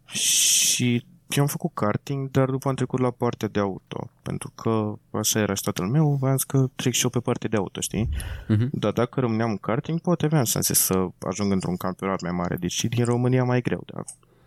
[0.06, 4.92] Și eu am făcut karting, dar după am trecut la partea de auto, pentru că
[5.10, 7.80] așa era și tatăl meu, am zis că trec și eu pe partea de auto,
[7.80, 8.08] știi?
[8.48, 8.68] Mhm.
[8.72, 12.72] Dar dacă rămâneam în karting, poate aveam șanse să ajung într-un campionat mai mare, deci
[12.72, 14.04] și din România mai greu, dar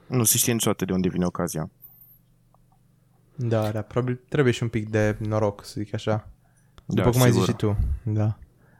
[0.07, 1.69] nu se știe niciodată de unde vine ocazia.
[3.35, 6.27] Da, da, probabil trebuie și un pic de noroc, să zic așa.
[6.85, 7.47] După Da, cum ai zis sigur.
[7.49, 7.77] și tu.
[8.03, 8.37] Da.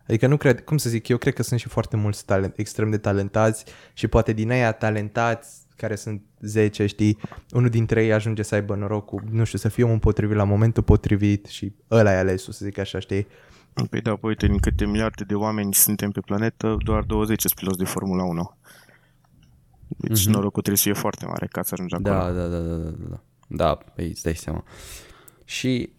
[0.08, 2.90] Adică nu cred, cum să zic, eu cred că sunt și foarte mulți talent, extrem
[2.90, 7.18] de talentați și poate din aia talentați care sunt 10, știi,
[7.52, 10.84] unul dintre ei ajunge să aibă norocul, nu știu, să fie omul potrivit la momentul
[10.84, 13.28] potrivit și ăla e alesul, să zic așa, știi?
[13.90, 17.54] Păi da, păi uite, din câte miliarde de oameni suntem pe planetă, doar 20 sunt
[17.54, 18.58] piloți de Formula 1.
[19.88, 20.32] Deci Mhm.
[20.32, 22.14] norocul trebuie să fie foarte mare ca să ajungi acolo.
[22.14, 23.22] Da, da, da, da, da, da.
[23.48, 24.64] Da, pe îți dai seama.
[25.46, 25.90] Și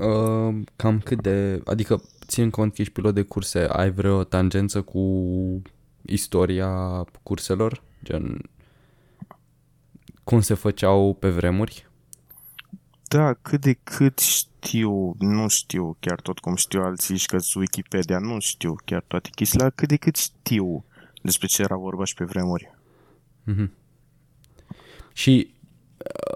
[0.00, 1.60] uh, cam cât de...
[1.64, 5.02] Adică, țin cont că ești pilot de curse, ai vreo tangență cu
[6.06, 7.82] istoria curselor?
[8.04, 8.38] Gen,
[10.24, 11.90] cum se făceau pe vremuri?
[13.08, 18.18] Da, cât de cât știu, nu știu chiar tot cum știu alții și că Wikipedia,
[18.18, 20.84] nu știu chiar toate chestiile, dar cât de cât știu
[21.22, 22.74] despre ce era vorba și pe vremuri.
[25.12, 25.54] Și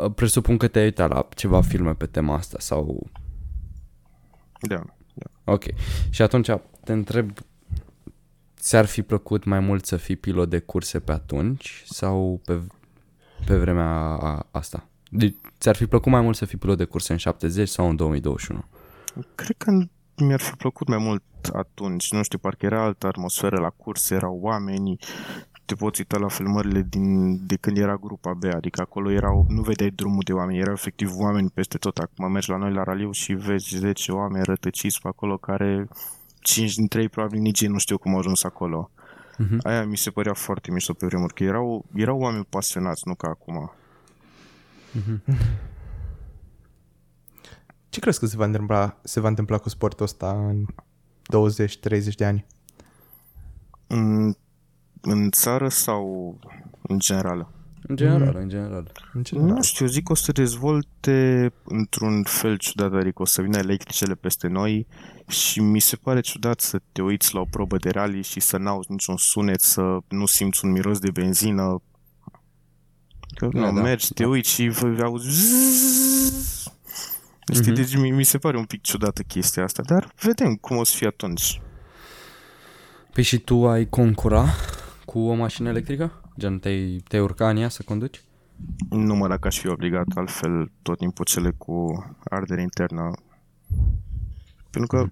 [0.00, 3.10] uh, presupun că te-ai uitat la ceva filme pe tema asta sau...
[4.60, 4.84] Da.
[5.14, 5.52] da.
[5.52, 5.64] Ok.
[6.10, 6.50] Și atunci
[6.84, 7.32] te întreb,
[8.58, 12.60] ți-ar fi plăcut mai mult să fii pilot de curse pe atunci sau pe,
[13.46, 14.88] pe vremea a, asta?
[15.10, 17.96] Deci, ți-ar fi plăcut mai mult să fii pilot de curse în 70 sau în
[17.96, 18.64] 2021?
[19.34, 19.70] Cred că
[20.16, 24.38] mi-ar fi plăcut mai mult atunci, nu știu, parcă era altă atmosferă la curse, erau
[24.42, 24.98] oamenii,
[25.64, 29.62] te poți uita la filmările din, de când era grupa B, adică acolo erau, nu
[29.62, 31.98] vedeai drumul de oameni, erau efectiv oameni peste tot.
[31.98, 35.88] Acum mergi la noi la raliu și vezi 10 oameni rătăciți pe acolo care
[36.40, 38.90] 5 dintre ei probabil nici ei nu știu cum au ajuns acolo.
[39.36, 39.60] Mhm.
[39.62, 43.28] Aia mi se părea foarte mișto pe vremuri, că erau, erau oameni pasionați, nu ca
[43.28, 43.70] acum.
[47.88, 50.66] Ce crezi că se va întâmpla, se va întâmpla cu sportul ăsta în
[52.10, 52.46] 20-30 de ani?
[53.86, 54.34] În,
[55.00, 56.36] în țară sau
[56.82, 57.48] în general?
[57.82, 58.92] În general, în general.
[59.12, 59.48] În general.
[59.48, 63.58] Nu știu, zic că o să se dezvolte într-un fel ciudat, adică o să vină
[63.58, 64.86] electricele peste noi
[65.28, 68.56] și mi se pare ciudat să te uiți la o probă de rally și să
[68.56, 71.82] n-auzi niciun sunet, să nu simți un miros de benzină.
[73.34, 74.28] Că Da, nu, da, mergi, te da.
[74.28, 76.66] uiți și vă- auzi zzz.
[77.52, 77.74] Știi, Mhm.
[77.80, 80.96] deci mi, mi se pare un pic ciudată chestia asta, dar vedem cum o să
[80.96, 81.60] fie atunci.
[83.12, 84.46] Păi și tu ai concura
[85.04, 86.20] cu o mașină electrică?
[86.38, 88.20] Gen, te-ai, te-ai urca în ea să conduci?
[88.90, 93.10] Nu dacă aș fi obligat, altfel tot timpul cele cu ardere internă.
[94.76, 95.10] Pentru că,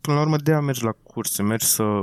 [0.00, 2.02] până la urmă, de-aia mergi la curse, mergi să,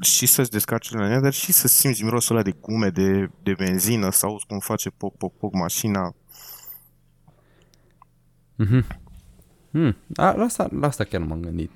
[0.00, 4.10] și să-ți descarci în dar și să simți mirosul ăla de gume, de, de benzină,
[4.10, 6.14] să auzi cum face poc, poc, poc mașina.
[8.54, 8.86] Mhm.
[9.70, 9.96] Hmm.
[10.16, 11.70] A, la, asta, la asta chiar m-am gândit.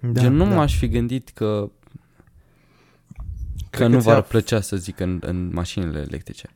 [0.00, 0.54] Da, Gen, nu da.
[0.54, 1.70] m-aș fi gândit că
[3.56, 6.48] că Cred nu că v-ar ți-a- plăcea să zic în, în mașinile electrice.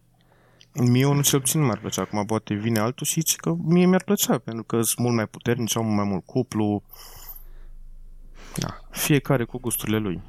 [0.75, 2.03] Mie unul cel puțin nu mi-ar plăcea.
[2.03, 5.27] Acum poate vine altul și zice că mie mi-ar plăcea, pentru că sunt mult mai
[5.27, 6.83] puternici, au mult mai mult cuplu.
[8.57, 10.23] Da, fiecare cu gusturile lui.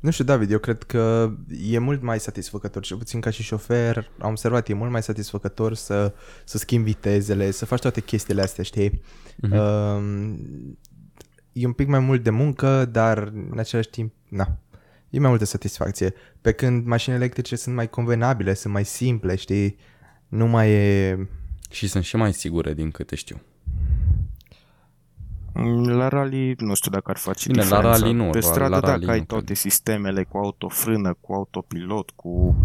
[0.00, 1.32] Nu știu, David, eu cred că
[1.62, 5.74] e mult mai satisfăcător, cel puțin ca și șofer, am observat, e mult mai satisfăcător
[5.74, 9.02] să, să schimbi vitezele, să faci toate chestiile astea, știi?
[9.36, 9.52] Mhm.
[9.52, 10.38] Uh,
[11.52, 13.18] e un pic mai mult de muncă, dar
[13.50, 14.58] în același timp, na,
[15.10, 16.14] e mai multă satisfacție.
[16.40, 19.76] Pe când mașinile electrice sunt mai convenabile, sunt mai simple, știi?
[20.28, 21.18] Nu mai e...
[21.70, 23.40] Și sunt și mai sigure din câte știu.
[25.86, 27.98] La rally nu știu dacă ar face Bine, la diferența.
[27.98, 29.56] rally nu, Pe la- stradă, la da, rally că ai nu toate cred.
[29.56, 32.56] sistemele cu autofrână, cu autopilot, cu...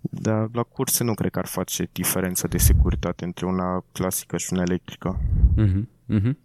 [0.00, 4.48] Dar la curse nu cred că ar face diferență de securitate între una clasică și
[4.52, 5.20] una electrică.
[5.56, 6.38] Mhm, mhm.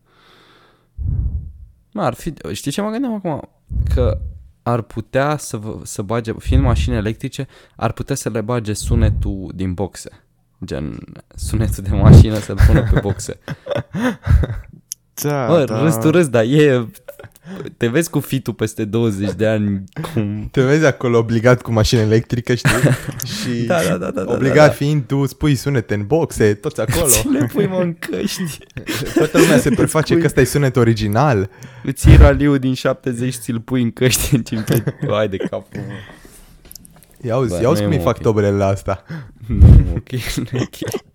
[1.94, 3.50] Mă, ar fi, știi ce mă gândeam acum?
[3.94, 4.20] Că
[4.64, 9.52] ar putea să, vă- să bage, fiind mașini electrice, ar putea să le bage sunetul
[9.56, 10.10] din boxe.
[10.66, 11.00] Gen,
[11.36, 13.40] sunetul de mașină să-l pună pe boxe.
[15.22, 15.82] Da, Mă, da.
[15.84, 16.88] râs tu râs, dar e...
[17.78, 20.48] Te vezi cu fitul peste 20 de ani cum...
[20.52, 22.72] Te vezi acolo obligat cu mașină electrică, știi?
[23.42, 24.72] și Da, da, da, da, da, obligat da, da.
[24.72, 27.08] fiind tu spui sunete în boxe, toți acolo.
[27.22, 28.58] Ce le pui mă în căști?
[29.14, 31.50] Toată lumea se preface pui- că ăsta e sunet original.
[31.84, 34.84] Îți iei raliul din 70 ți-l pui în căști în timp ce...
[35.10, 35.94] Hai de capul, mă.
[37.22, 38.22] Ia auzi, Bă, ia auzi nu cum e îi mă, fac ok.
[38.24, 39.04] tobrele la asta.
[39.48, 41.06] Nu, nu, ok, nu e ok.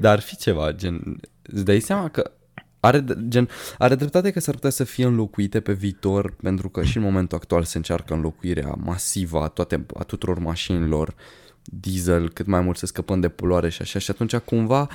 [0.00, 2.30] Dar ar fi ceva, gen, îți dai seama că
[2.84, 6.96] are, gen, are dreptate că s-ar putea să fie înlocuite pe viitor, pentru că și
[6.96, 11.14] în momentul actual se încearcă înlocuirea masivă a, toate, a tuturor mașinilor
[11.64, 14.88] diesel, cât mai mult să scăpăm de poluare și așa, și atunci cumva,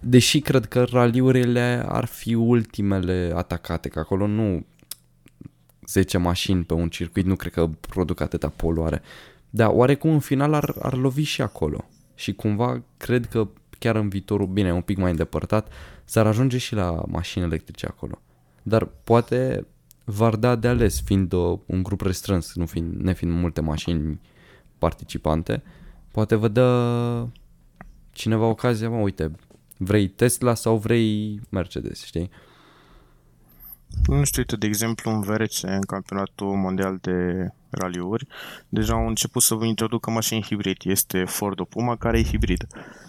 [0.00, 4.66] deși cred că raliurile ar fi ultimele atacate, că acolo nu
[5.86, 9.02] 10 mașini pe un circuit, nu cred că produc atâta poluare.
[9.50, 11.88] Dar oarecum în final ar, ar lovi și acolo.
[12.14, 15.72] Și cumva cred că chiar în viitorul, bine, un pic mai îndepărtat,
[16.10, 18.18] s-ar ajunge și la mașini electrice acolo.
[18.62, 19.66] Dar poate
[20.04, 24.20] v-ar da de ales, fiind o, un grup restrâns, nu fiind, nefiind multe mașini
[24.78, 25.62] participante,
[26.12, 27.26] poate vă dă
[28.12, 29.30] cineva ocazia, mă, uite,
[29.76, 32.30] vrei Tesla sau vrei Mercedes, știi?
[34.06, 38.26] Nu știu, uite, de exemplu, în VRC, în campionatul mondial de raliuri,
[38.68, 40.76] deja au început să vă introducă mașini hibrid.
[40.84, 42.66] Este Ford Puma care e hibrid.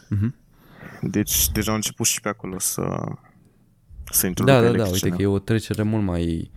[0.10, 0.36] Mhm.
[1.02, 3.04] Deci deja au început și pe acolo să,
[4.12, 5.12] să introducă Da, da, da, electricele.
[5.12, 6.52] uite că e o trecere mult mai...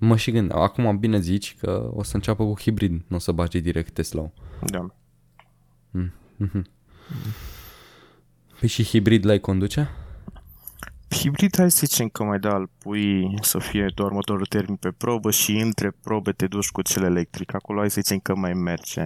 [0.00, 3.32] Mă și gând, acum bine zici că o să înceapă cu hibrid, nu o să
[3.32, 4.30] bage direct Tesla.
[4.60, 4.86] Da.
[8.60, 9.90] Păi și hibrid l-ai conduce?
[11.08, 14.90] Hibrid, hai să zicem că mai da, îl pui să fie doar motorul termic pe
[14.90, 17.54] probă și între probe te duci cu cel electric.
[17.54, 19.04] Acolo hai să zicem că mai merge.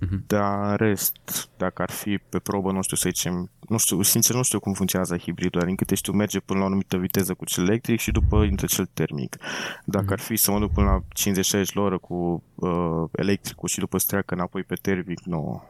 [0.00, 0.24] Mhm.
[0.26, 4.34] Dar în rest, dacă ar fi pe probă, nu știu să zicem, nu știu, sincer
[4.36, 7.34] nu știu cum funcționează hibridul, dar din câte știu merge până la o anumită viteză
[7.34, 9.36] cu cel electric și după intră cel termic.
[9.84, 10.12] Dacă Mhm.
[10.12, 13.98] ar fi să mă duc până la 50-60 la oră cu uh, electricul și după
[13.98, 15.62] să treacă înapoi pe termic, nu,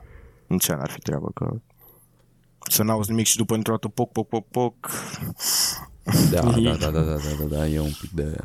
[0.47, 1.51] nici aia n-ar fi treabă, că
[2.71, 4.75] să n-auzi nimic și după într-o dată poc, poc, poc, poc,
[6.31, 8.37] Da, da, da, da, da, da, da, da, e un pic de...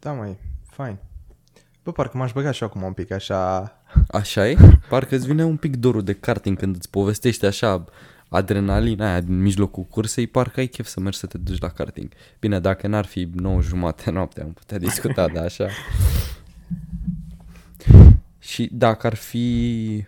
[0.00, 0.98] Da, mai, fain.
[1.84, 3.72] Bă, parcă m-aș băga și acum un pic așa...
[4.08, 4.56] Așa e?
[4.88, 7.84] Parcă îți vine un pic dorul de karting când îți povestește așa
[8.28, 12.12] adrenalina aia din mijlocul cursei, parcă ai chef să mergi să te duci la karting.
[12.38, 15.68] Bine, dacă n-ar fi 9 jumate noaptea, am putea discuta, dar așa...
[18.38, 20.04] Și dacă ar fi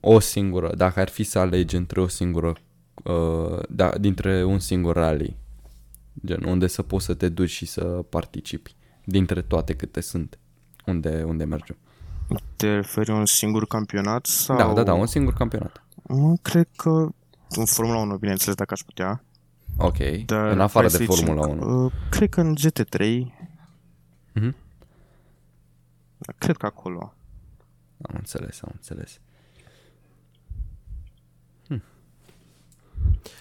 [0.00, 2.56] o singură, dacă ar fi să alegi între o singură,
[3.04, 5.36] uh, da, dintre un singur rally,
[6.26, 8.74] gen unde să poți să te duci și să participi,
[9.04, 10.38] dintre toate câte sunt,
[10.86, 11.76] unde, unde mergem.
[12.56, 14.56] Te referi un singur campionat sau...
[14.56, 15.82] Da, da, da, un singur campionat.
[16.06, 17.08] Nu cred că
[17.48, 19.24] în Formula 1, bineînțeles, dacă aș putea.
[19.76, 21.84] Ok, Dar în afară hai de să zicem, Formula 1.
[21.84, 23.22] uh, Cred că în GT3.
[24.32, 24.56] Mhm.
[26.38, 27.14] Cred că acolo.
[28.02, 29.20] Am înțeles, am înțeles.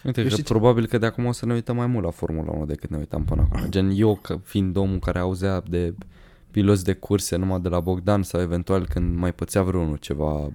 [0.03, 2.03] Uite, Eu că știi ce- probabil că de acum o să ne uităm mai mult
[2.05, 3.69] la Formula 1 decât ne uitam până acum.
[3.69, 5.93] Gen eu, că fiind omul care auzea de
[6.51, 10.49] piloți de curse numai de la Bogdan sau eventual când mai pățea vreunul ceva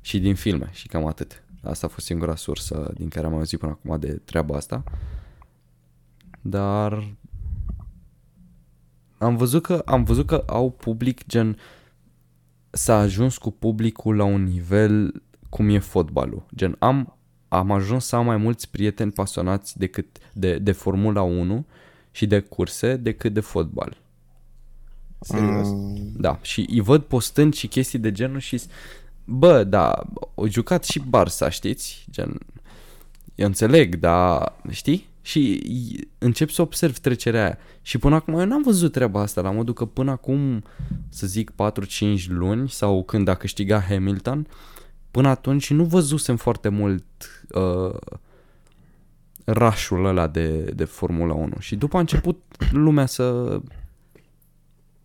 [0.00, 1.42] și din filme și cam atât.
[1.62, 4.82] Asta a fost singura sursă din care am auzit până acum de treaba asta.
[6.40, 7.04] Dar
[9.18, 11.56] Am văzut că, am văzut că au public gen
[12.70, 16.46] s-a ajuns cu publicul la un nivel cum e fotbalul.
[16.54, 17.16] Gen am
[17.58, 21.66] am ajuns să am mai mulți prieteni pasionați decât de, de Formula 1
[22.10, 23.96] și de curse decât de fotbal.
[25.20, 25.68] Serios.
[25.68, 28.66] Mm, Da, și îi văd postând și chestii de genul și s-
[29.24, 30.02] bă, da,
[30.34, 32.06] au jucat și Barça, știți?
[32.10, 32.38] Gen,
[33.34, 35.08] eu înțeleg, dar știi?
[35.22, 37.58] Și i- încep să observ trecerea aia.
[37.82, 40.64] Și până acum eu n-am văzut treaba asta, la modul că până acum,
[41.08, 44.46] să zic 4-5 luni sau când a câștigat Hamilton,
[45.12, 47.04] până atunci nu văzusem foarte mult
[47.50, 47.96] uh,
[49.44, 51.52] rașul ăla de, de Formula 1.
[51.58, 52.42] Și după a început
[52.72, 53.60] lumea să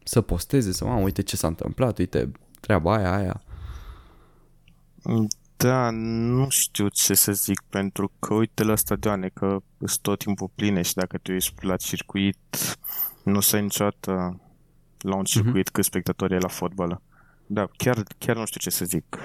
[0.04, 3.42] să posteze, să, mamă, uite ce s-a întâmplat, uite treaba aia, aia.
[5.58, 10.50] Da, nu știu ce să zic, pentru că uite la stadioane, că sunt tot timpul
[10.56, 12.38] pline și dacă te uiți la circuit,
[13.24, 14.40] nu se niciodată
[14.98, 17.02] la un circuit cât spectatori e la fotbal.
[17.46, 19.18] Da, chiar, chiar nu știu ce să zic.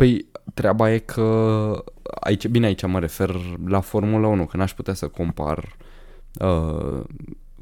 [0.00, 1.84] Păi, treaba e că
[2.20, 3.36] aici, bine, aici mă refer
[3.66, 5.76] la Formula 1, că n-aș putea să compar
[6.40, 7.04] uh,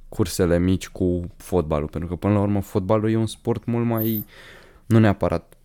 [0.09, 4.24] cursele mici cu fotbalul, pentru că până la urmă fotbalul e un sport mult mai,
[4.86, 5.57] nu neapărat,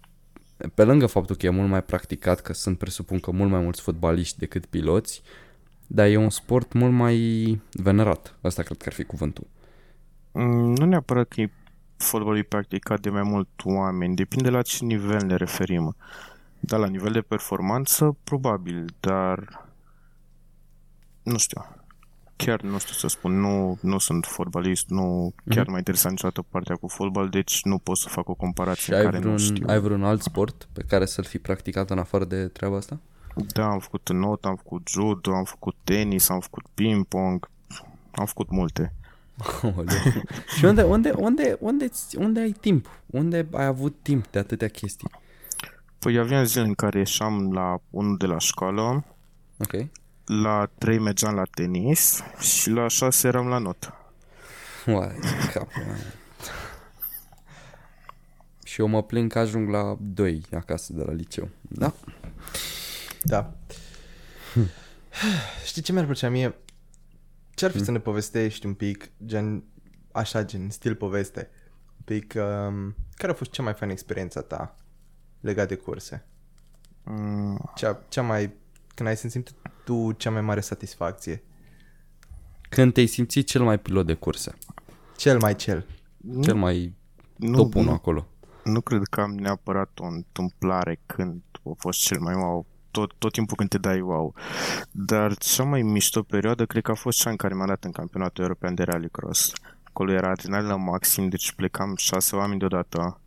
[0.74, 3.82] pe lângă faptul că e mult mai practicat, că sunt presupun că mult mai mulți
[3.82, 5.22] fotbaliști decât piloți,
[5.88, 8.36] dar e un sport mult mai venerat.
[8.42, 9.48] Asta cred că ar fi cuvântul.
[10.32, 11.52] Mm, Nu neapărat că e
[11.98, 15.96] fotbalul e practicat de mai mult oameni, depinde la ce nivel ne referim.
[16.66, 19.66] Da, la nivel de performanță, probabil, dar
[21.24, 21.66] nu știu.
[22.36, 26.76] Chiar nu știu să spun, nu, nu sunt fotbalist, nu chiar m-a interesat niciodată partea
[26.76, 29.38] cu fotbal, deci nu pot să fac o Și comparație ai în care nu vreun,
[29.38, 29.66] știu.
[29.68, 33.00] ai vreun alt sport pe care să-l fi practicat în afară de treaba asta?
[33.54, 37.50] Da, am făcut not, am făcut judo, am făcut tenis, am făcut ping-pong,
[38.12, 38.94] am făcut multe.
[39.62, 39.86] Aoleu.
[40.58, 42.88] și unde, unde, unde, unde, unde ai timp?
[43.06, 45.10] Unde ai avut timp de atâtea chestii?
[46.04, 49.06] Păi aveam zile în care ieșeam la unul de la școală,
[49.60, 49.88] Ok.
[50.26, 53.94] la 3 mergeam la tenis și la 6 eram la not.
[54.86, 55.20] Uai,
[55.54, 55.96] capul meu.
[58.64, 61.50] Și eu mă plâng că ajung la 2 acasă de la liceu.
[61.62, 61.94] Da?
[63.22, 63.54] Da.
[65.66, 66.56] Știi ce mi-ar plăcea mie?
[67.54, 69.64] Ce-ar fi să ne povestești un pic, gen,
[70.12, 71.50] așa, gen, stil poveste,
[71.88, 74.76] un pic, um, care a fost cea mai faină experiența ta
[75.44, 76.26] legat de curse?
[77.04, 78.54] Mm, Cea, cea mai,
[78.96, 81.44] când ai simțit tu cea mai mare satisfacție?
[82.70, 84.54] Când te-ai simțit cel mai pilot de curse?
[85.18, 85.86] Cel mai cel.
[86.42, 86.94] Cel mai
[87.36, 88.28] nu, top 1 nu, acolo.
[88.64, 92.66] nu cred că am neapărat o întâmplare când a fost cel mai wow.
[92.92, 94.34] Tot, tot timpul când te dai wow.
[94.92, 97.92] Dar cea mai mișto perioadă cred că a fost cea în care m-am dat în
[97.92, 99.52] campionatul european de rallycross.
[99.84, 103.20] Acolo era adrenalină maxim, deci plecam șase oameni deodată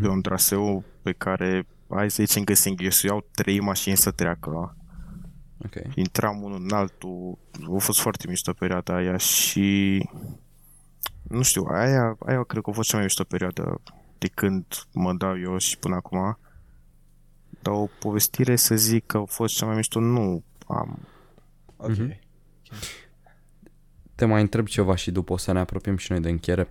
[0.00, 4.76] pe un traseu pe care, hai să zicem că se înghesuiau trei mașini să treacă.
[5.64, 5.94] Ok.
[5.94, 7.38] intram unul în altul,
[7.74, 10.08] a fost foarte mișto perioada aia și
[11.22, 13.80] nu știu, aia, aia cred că a fost cea mai mișto perioadă
[14.18, 16.38] de când mă dau eu și până acum.
[17.62, 20.98] Dar o povestire să zic că a fost cea mai mișto, nu am.
[21.76, 21.88] Ok.
[21.88, 22.18] Mhm.
[24.14, 26.68] Te mai întreb ceva și după o să ne apropiem și noi de încheiere.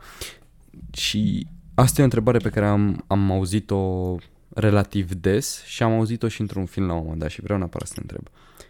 [0.92, 1.48] Și
[1.80, 4.16] asta e o întrebare pe care am, am auzit-o
[4.50, 7.88] relativ des și am auzit-o și într-un film la un moment dat și vreau neapărat
[7.88, 8.28] să te întreb.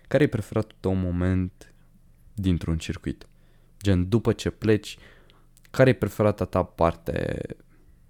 [0.08, 1.74] Care e preferatul tău moment
[2.34, 3.28] dintr-un circuit?
[3.82, 4.98] Gen, după ce pleci,
[5.70, 7.42] care e preferata ta parte?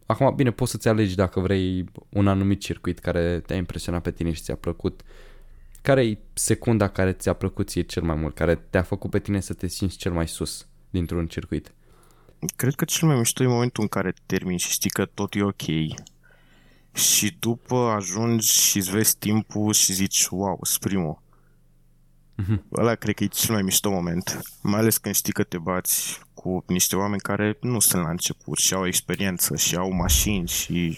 [0.05, 4.31] Acum, bine, poți să-ți alegi dacă vrei un anumit circuit care te-a impresionat pe tine
[4.31, 5.01] și ți-a plăcut.
[5.81, 9.39] Care e secunda care ți-a plăcut ție cel mai mult, care te-a făcut pe tine
[9.39, 11.73] să te simți cel mai sus dintr-un circuit?
[12.55, 15.43] Cred că cel mai mișto e momentul în care termini și știi că tot e
[15.43, 15.61] ok.
[16.93, 21.21] Și după ajungi și îți vezi timpul și zici, wow, sunt primul.
[22.77, 24.41] Ăla cred că e cel mai mișto moment.
[24.61, 28.57] Mai ales când știi că te bați cu niște oameni care nu sunt la început
[28.57, 30.97] și au experiență și au mașini și...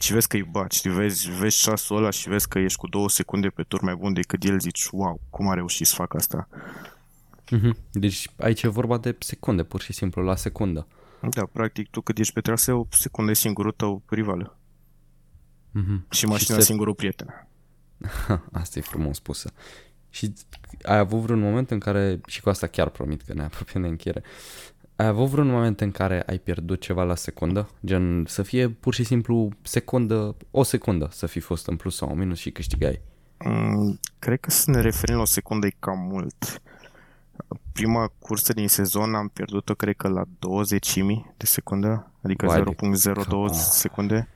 [0.00, 2.88] Și vezi că îi bați, și vezi, vezi ceasul ăla și vezi că ești cu
[2.88, 6.16] două secunde pe tur mai bun decât el, zici, wow, cum a reușit să facă
[6.16, 6.48] asta?
[7.50, 7.76] Mhm.
[7.92, 10.86] Deci aici e vorba de secunde, pur și simplu, la secundă.
[11.30, 14.56] Da, practic, tu cât ești pe traseu, secundă e singurul tău rival.
[15.70, 16.06] Mhm.
[16.10, 17.48] Și mașina se- singurul prieten.
[18.52, 19.52] Asta e frumos spusă.
[20.10, 20.32] Și
[20.82, 23.88] ai avut vreun moment în care, și cu asta chiar promit că ne apropiem de
[23.88, 24.22] încheiere,
[24.96, 27.70] ai avut vreun moment în care ai pierdut ceva la secundă?
[27.84, 32.10] Gen să fie pur și simplu secundă, o secundă să fi fost în plus sau
[32.10, 33.00] în minus și câștigai.
[33.44, 36.62] Mm, cred că să ne referim la o secundă e cam mult.
[37.72, 40.94] Prima cursă din sezon am pierdut-o, cred că la 20
[41.36, 43.52] de secundă, adică Vai de 0.02 cap.
[43.54, 44.28] secunde.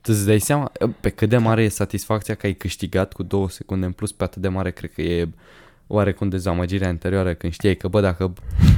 [0.00, 3.50] Tu îți dai seama pe cât de mare e satisfacția că ai câștigat cu două
[3.50, 5.28] secunde în plus, pe atât de mare cred că e
[5.86, 8.32] oarecum dezamăgirea anterioară când știai că, bă, dacă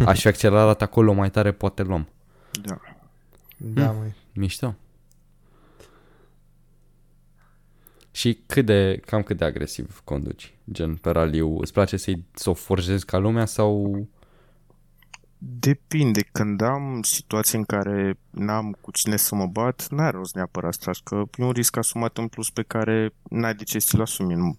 [0.06, 2.08] aș fi accelerat acolo mai tare, poate luăm.
[2.62, 2.78] Da.
[3.56, 4.14] Da, măi.
[4.34, 4.74] Mișto.
[8.16, 10.54] Și cât de, cam cât de agresiv conduci?
[10.72, 14.06] Gen, pe raliu, îți place să-i, să o forjezi ca lumea sau...
[15.38, 16.20] Depinde.
[16.32, 20.78] Când am situații în care n-am cu cine să mă bat, n-are rost neapărat să
[20.82, 24.34] tragi, că e un risc asumat în plus pe care n-ai de ce să-l asumi,
[24.34, 24.56] în-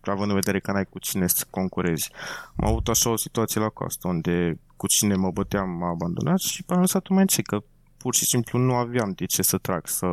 [0.00, 2.10] având în vedere că n-ai cu cine să concurezi.
[2.56, 6.64] Am avut așa o situație la coastă, unde cu cine mă băteam m-a abandonat și
[6.66, 7.62] am lăsat un moment că
[7.96, 10.06] pur și simplu nu aveam de ce să trag, să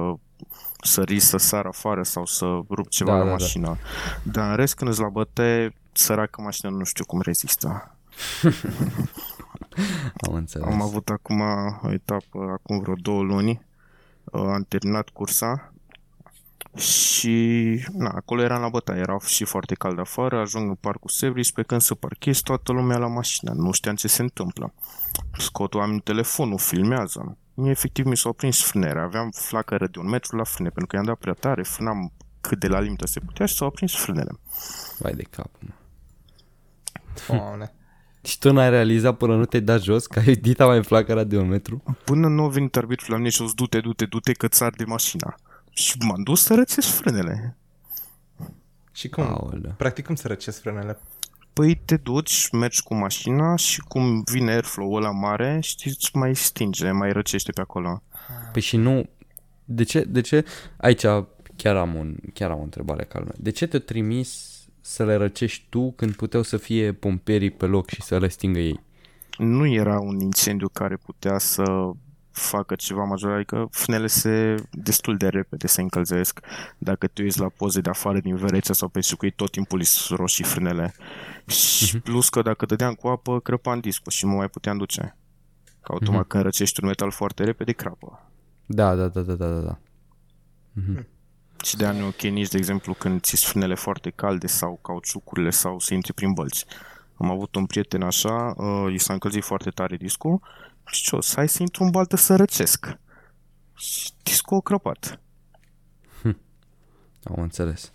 [0.81, 3.35] să risc să sar afară sau să rup ceva Da, la da, da.
[3.35, 3.77] mașină.
[4.23, 7.95] Dar în rest, când îți la băte, săracă mașină nu știu cum rezistă.
[10.27, 10.67] Am înțeles.
[10.67, 11.41] Am avut acum
[11.81, 13.65] o etapă, acum vreo două luni,
[14.23, 15.73] uh, am terminat cursa
[16.75, 17.35] și
[17.93, 21.63] na, acolo eram la bătaie, era și foarte cald afară, ajung în parcul Sevris, pe
[21.63, 24.73] când să parchez toată lumea la mașină, nu știam ce se întâmplă.
[25.37, 27.37] Scot oamenii telefonul, filmează.
[27.59, 30.95] Mie efectiv mi s-au prins frânere, aveam flacără de un metru la frâne, pentru că
[30.95, 34.31] i-am dat prea tare, frânam cât de la limită se putea și s-au prins frânele.
[34.99, 35.73] Vai de cap, mă.
[37.27, 37.73] Doamne.
[38.21, 41.37] Și tu n-ai realizat până nu te-ai dat jos că ai dita mai flacăra de
[41.37, 41.83] un metru?
[42.03, 44.63] Până nu a venit arbitrul la mine și a zis, du-te, du-te, du-te, că ți
[44.77, 45.35] de mașina.
[45.69, 47.57] Și m-am dus să rățesc frânele.
[48.91, 49.23] Și cum?
[49.23, 49.73] Aoleu.
[49.77, 50.99] Practic cum să răcesc frânele?
[51.59, 56.35] Păi te duci, mergi cu mașina și cum vine airflow ăla mare, știți, îți mai
[56.35, 58.03] stinge, mai răcește pe acolo.
[58.51, 59.09] Păi și nu...
[59.65, 60.45] De ce, de ce...
[60.77, 61.05] Aici
[61.55, 63.31] chiar am, un, chiar am o întrebare calmă.
[63.37, 64.49] De ce te trimis
[64.81, 68.59] să le răcești tu când puteau să fie pompierii pe loc și să le stingă
[68.59, 68.79] ei?
[69.37, 71.63] Nu era un incendiu care putea să
[72.31, 76.39] facă ceva major, adică frânele se destul de repede se încălzesc.
[76.77, 80.15] Dacă te uiți la poze de afară din Veneția sau pe circuit, tot timpul îi
[80.15, 80.93] roșii frânele.
[81.49, 85.17] Și plus că dacă dădeam cu apă, crăpa în disco și nu mai puteam duce.
[85.81, 88.31] Că automat când răcești un metal foarte repede, crapă.
[88.65, 89.79] Da, da, da, da, da, da, da.
[91.63, 95.79] Și de ani ok nici, de exemplu, când ți frânele foarte calde sau cauciucurile sau
[95.79, 96.65] să intri prin bălți.
[97.15, 100.41] Am avut un prieten așa, uh, i s-a încălzit foarte tare discul
[100.85, 102.97] și ce o, să hai să intru în baltă să răcesc.
[103.75, 105.19] Și discul a crăpat.
[107.23, 107.91] Am înțeles.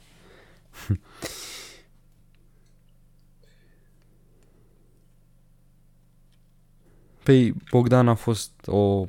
[7.25, 9.07] Păi, Bogdan a fost o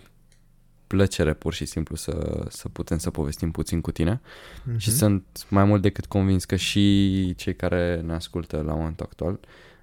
[0.88, 4.78] plăcere pur și simplu să, să putem să povestim puțin cu tine mm-hmm.
[4.78, 9.40] și sunt mai mult decât convins că și cei care ne ascultă la momentul actual,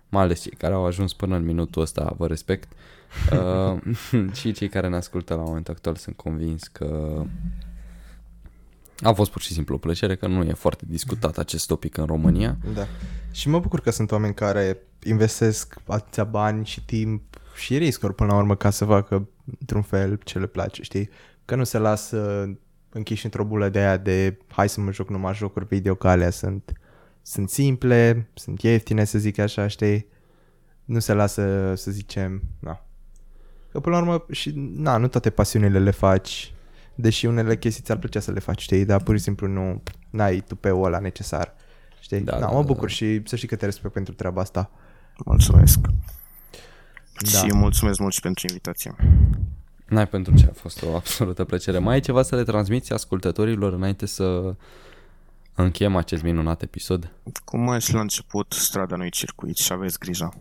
[0.09, 2.73] mai ales cei care au ajuns până în minutul ăsta, vă respect,
[3.33, 3.81] uh,
[4.39, 7.23] și cei care ne ascultă la momentul actual sunt convins că
[8.99, 12.07] a fost pur și simplu o plăcere că nu e foarte discutat acest topic în
[12.07, 12.57] România.
[12.75, 12.87] Da.
[13.31, 17.23] Și mă bucur că sunt oameni care investesc atâția bani și timp
[17.63, 19.29] și riscuri până la urmă ca să facă
[19.61, 21.09] într-un fel ce le place, știi?
[21.45, 22.49] Că nu se lasă
[22.89, 26.31] închiși într-o bulă de aia de hai să mă joc numai jocuri video că alea
[26.31, 26.73] sunt,
[27.23, 30.07] sunt simple, sunt ieftine să zic așa, știi?
[30.85, 32.87] Nu se lasă să zicem, na.
[33.73, 36.55] Că până la urmă și, na, nu toate pasiunile le faci,
[36.95, 38.85] deși unele chestii ți-ar plăcea să le faci, știi?
[38.85, 41.55] Dar pur și simplu nu n-ai tupeul ăla necesar.
[42.01, 42.21] Știi?
[42.21, 44.41] Da, Da, da, da, mă da, bucur și să știi că te respect pentru treaba
[44.41, 44.71] asta.
[45.25, 45.79] Mulțumesc.
[47.23, 47.39] Da.
[47.39, 48.95] Și mulțumesc mult și pentru invitație.
[49.89, 51.79] N-ai pentru ce, a fost o absolută plăcere.
[51.79, 54.55] Mai ai ceva să le transmiți ascultătorilor înainte să
[55.55, 57.13] încheiem acest minunat episod?
[57.45, 60.35] Cum ai și la început, strada nu circuit și aveți grijă.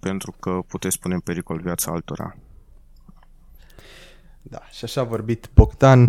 [0.00, 2.36] Pentru că puteți pune în pericol viața altora.
[4.42, 6.08] Da, și așa a vorbit Bogdan,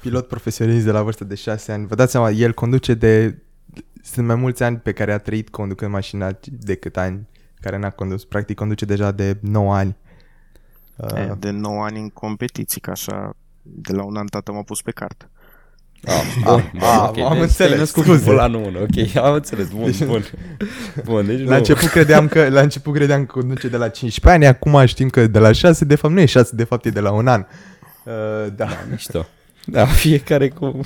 [0.00, 1.86] pilot profesionist de la vârstă de 6 ani.
[1.86, 3.38] Vă dați seama, el conduce de...
[4.02, 7.28] Sunt mai mulți ani pe care a trăit conducând mașina decât ani
[7.60, 8.24] care n-a condus.
[8.24, 9.96] Practic conduce deja de 9 ani.
[10.96, 14.62] E, Uh, De 9 ani în competiții, că așa de la un an tata m-a
[14.62, 15.28] pus pe cart.
[16.04, 18.18] Ah, bun, bun, am deci înțeles, te-ai născut scuze.
[18.18, 20.24] cu volanul 1, ok, am înțeles, bun, bun.
[21.04, 21.54] Bun, deci la, nu.
[21.56, 25.26] început credeam că, la început credeam că conduce de la 15 ani, acum știm că
[25.26, 27.46] de la 6, de fapt nu e 6, de fapt e de la un an.
[28.04, 28.68] Uh, da.
[28.90, 29.26] Mișto.
[29.64, 30.80] Da, fiecare cu...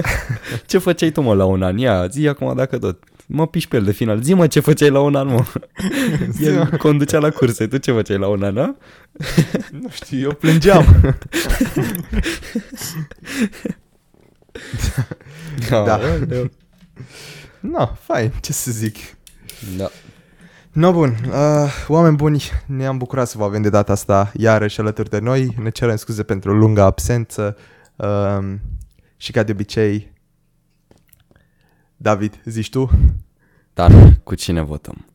[0.66, 1.78] ce făceai tu, mă, la un an?
[1.78, 3.04] Ia, zi acum dacă tot.
[3.32, 4.22] Mă piși pe el de final.
[4.22, 5.44] Zi, mă, ce făceai la un an, mă?
[6.40, 7.66] El conducea la curse.
[7.66, 8.74] Tu ce făceai la un an, da?
[9.80, 11.14] Nu știu, eu plângeam.
[15.68, 15.94] Da.
[15.94, 16.50] Aoleu.
[17.60, 18.96] no, fain, ce să zic.
[19.76, 19.90] Da.
[20.72, 21.16] No, bun.
[21.26, 25.54] Uh, oameni buni, ne-am bucurat să vă avem de data asta iarăși alături de noi.
[25.62, 27.56] Ne cerem scuze pentru lunga absență.
[27.96, 28.54] Uh,
[29.16, 30.12] și ca de obicei,
[32.02, 32.90] David, zici tu?
[33.74, 35.09] Dar cu cine votăm?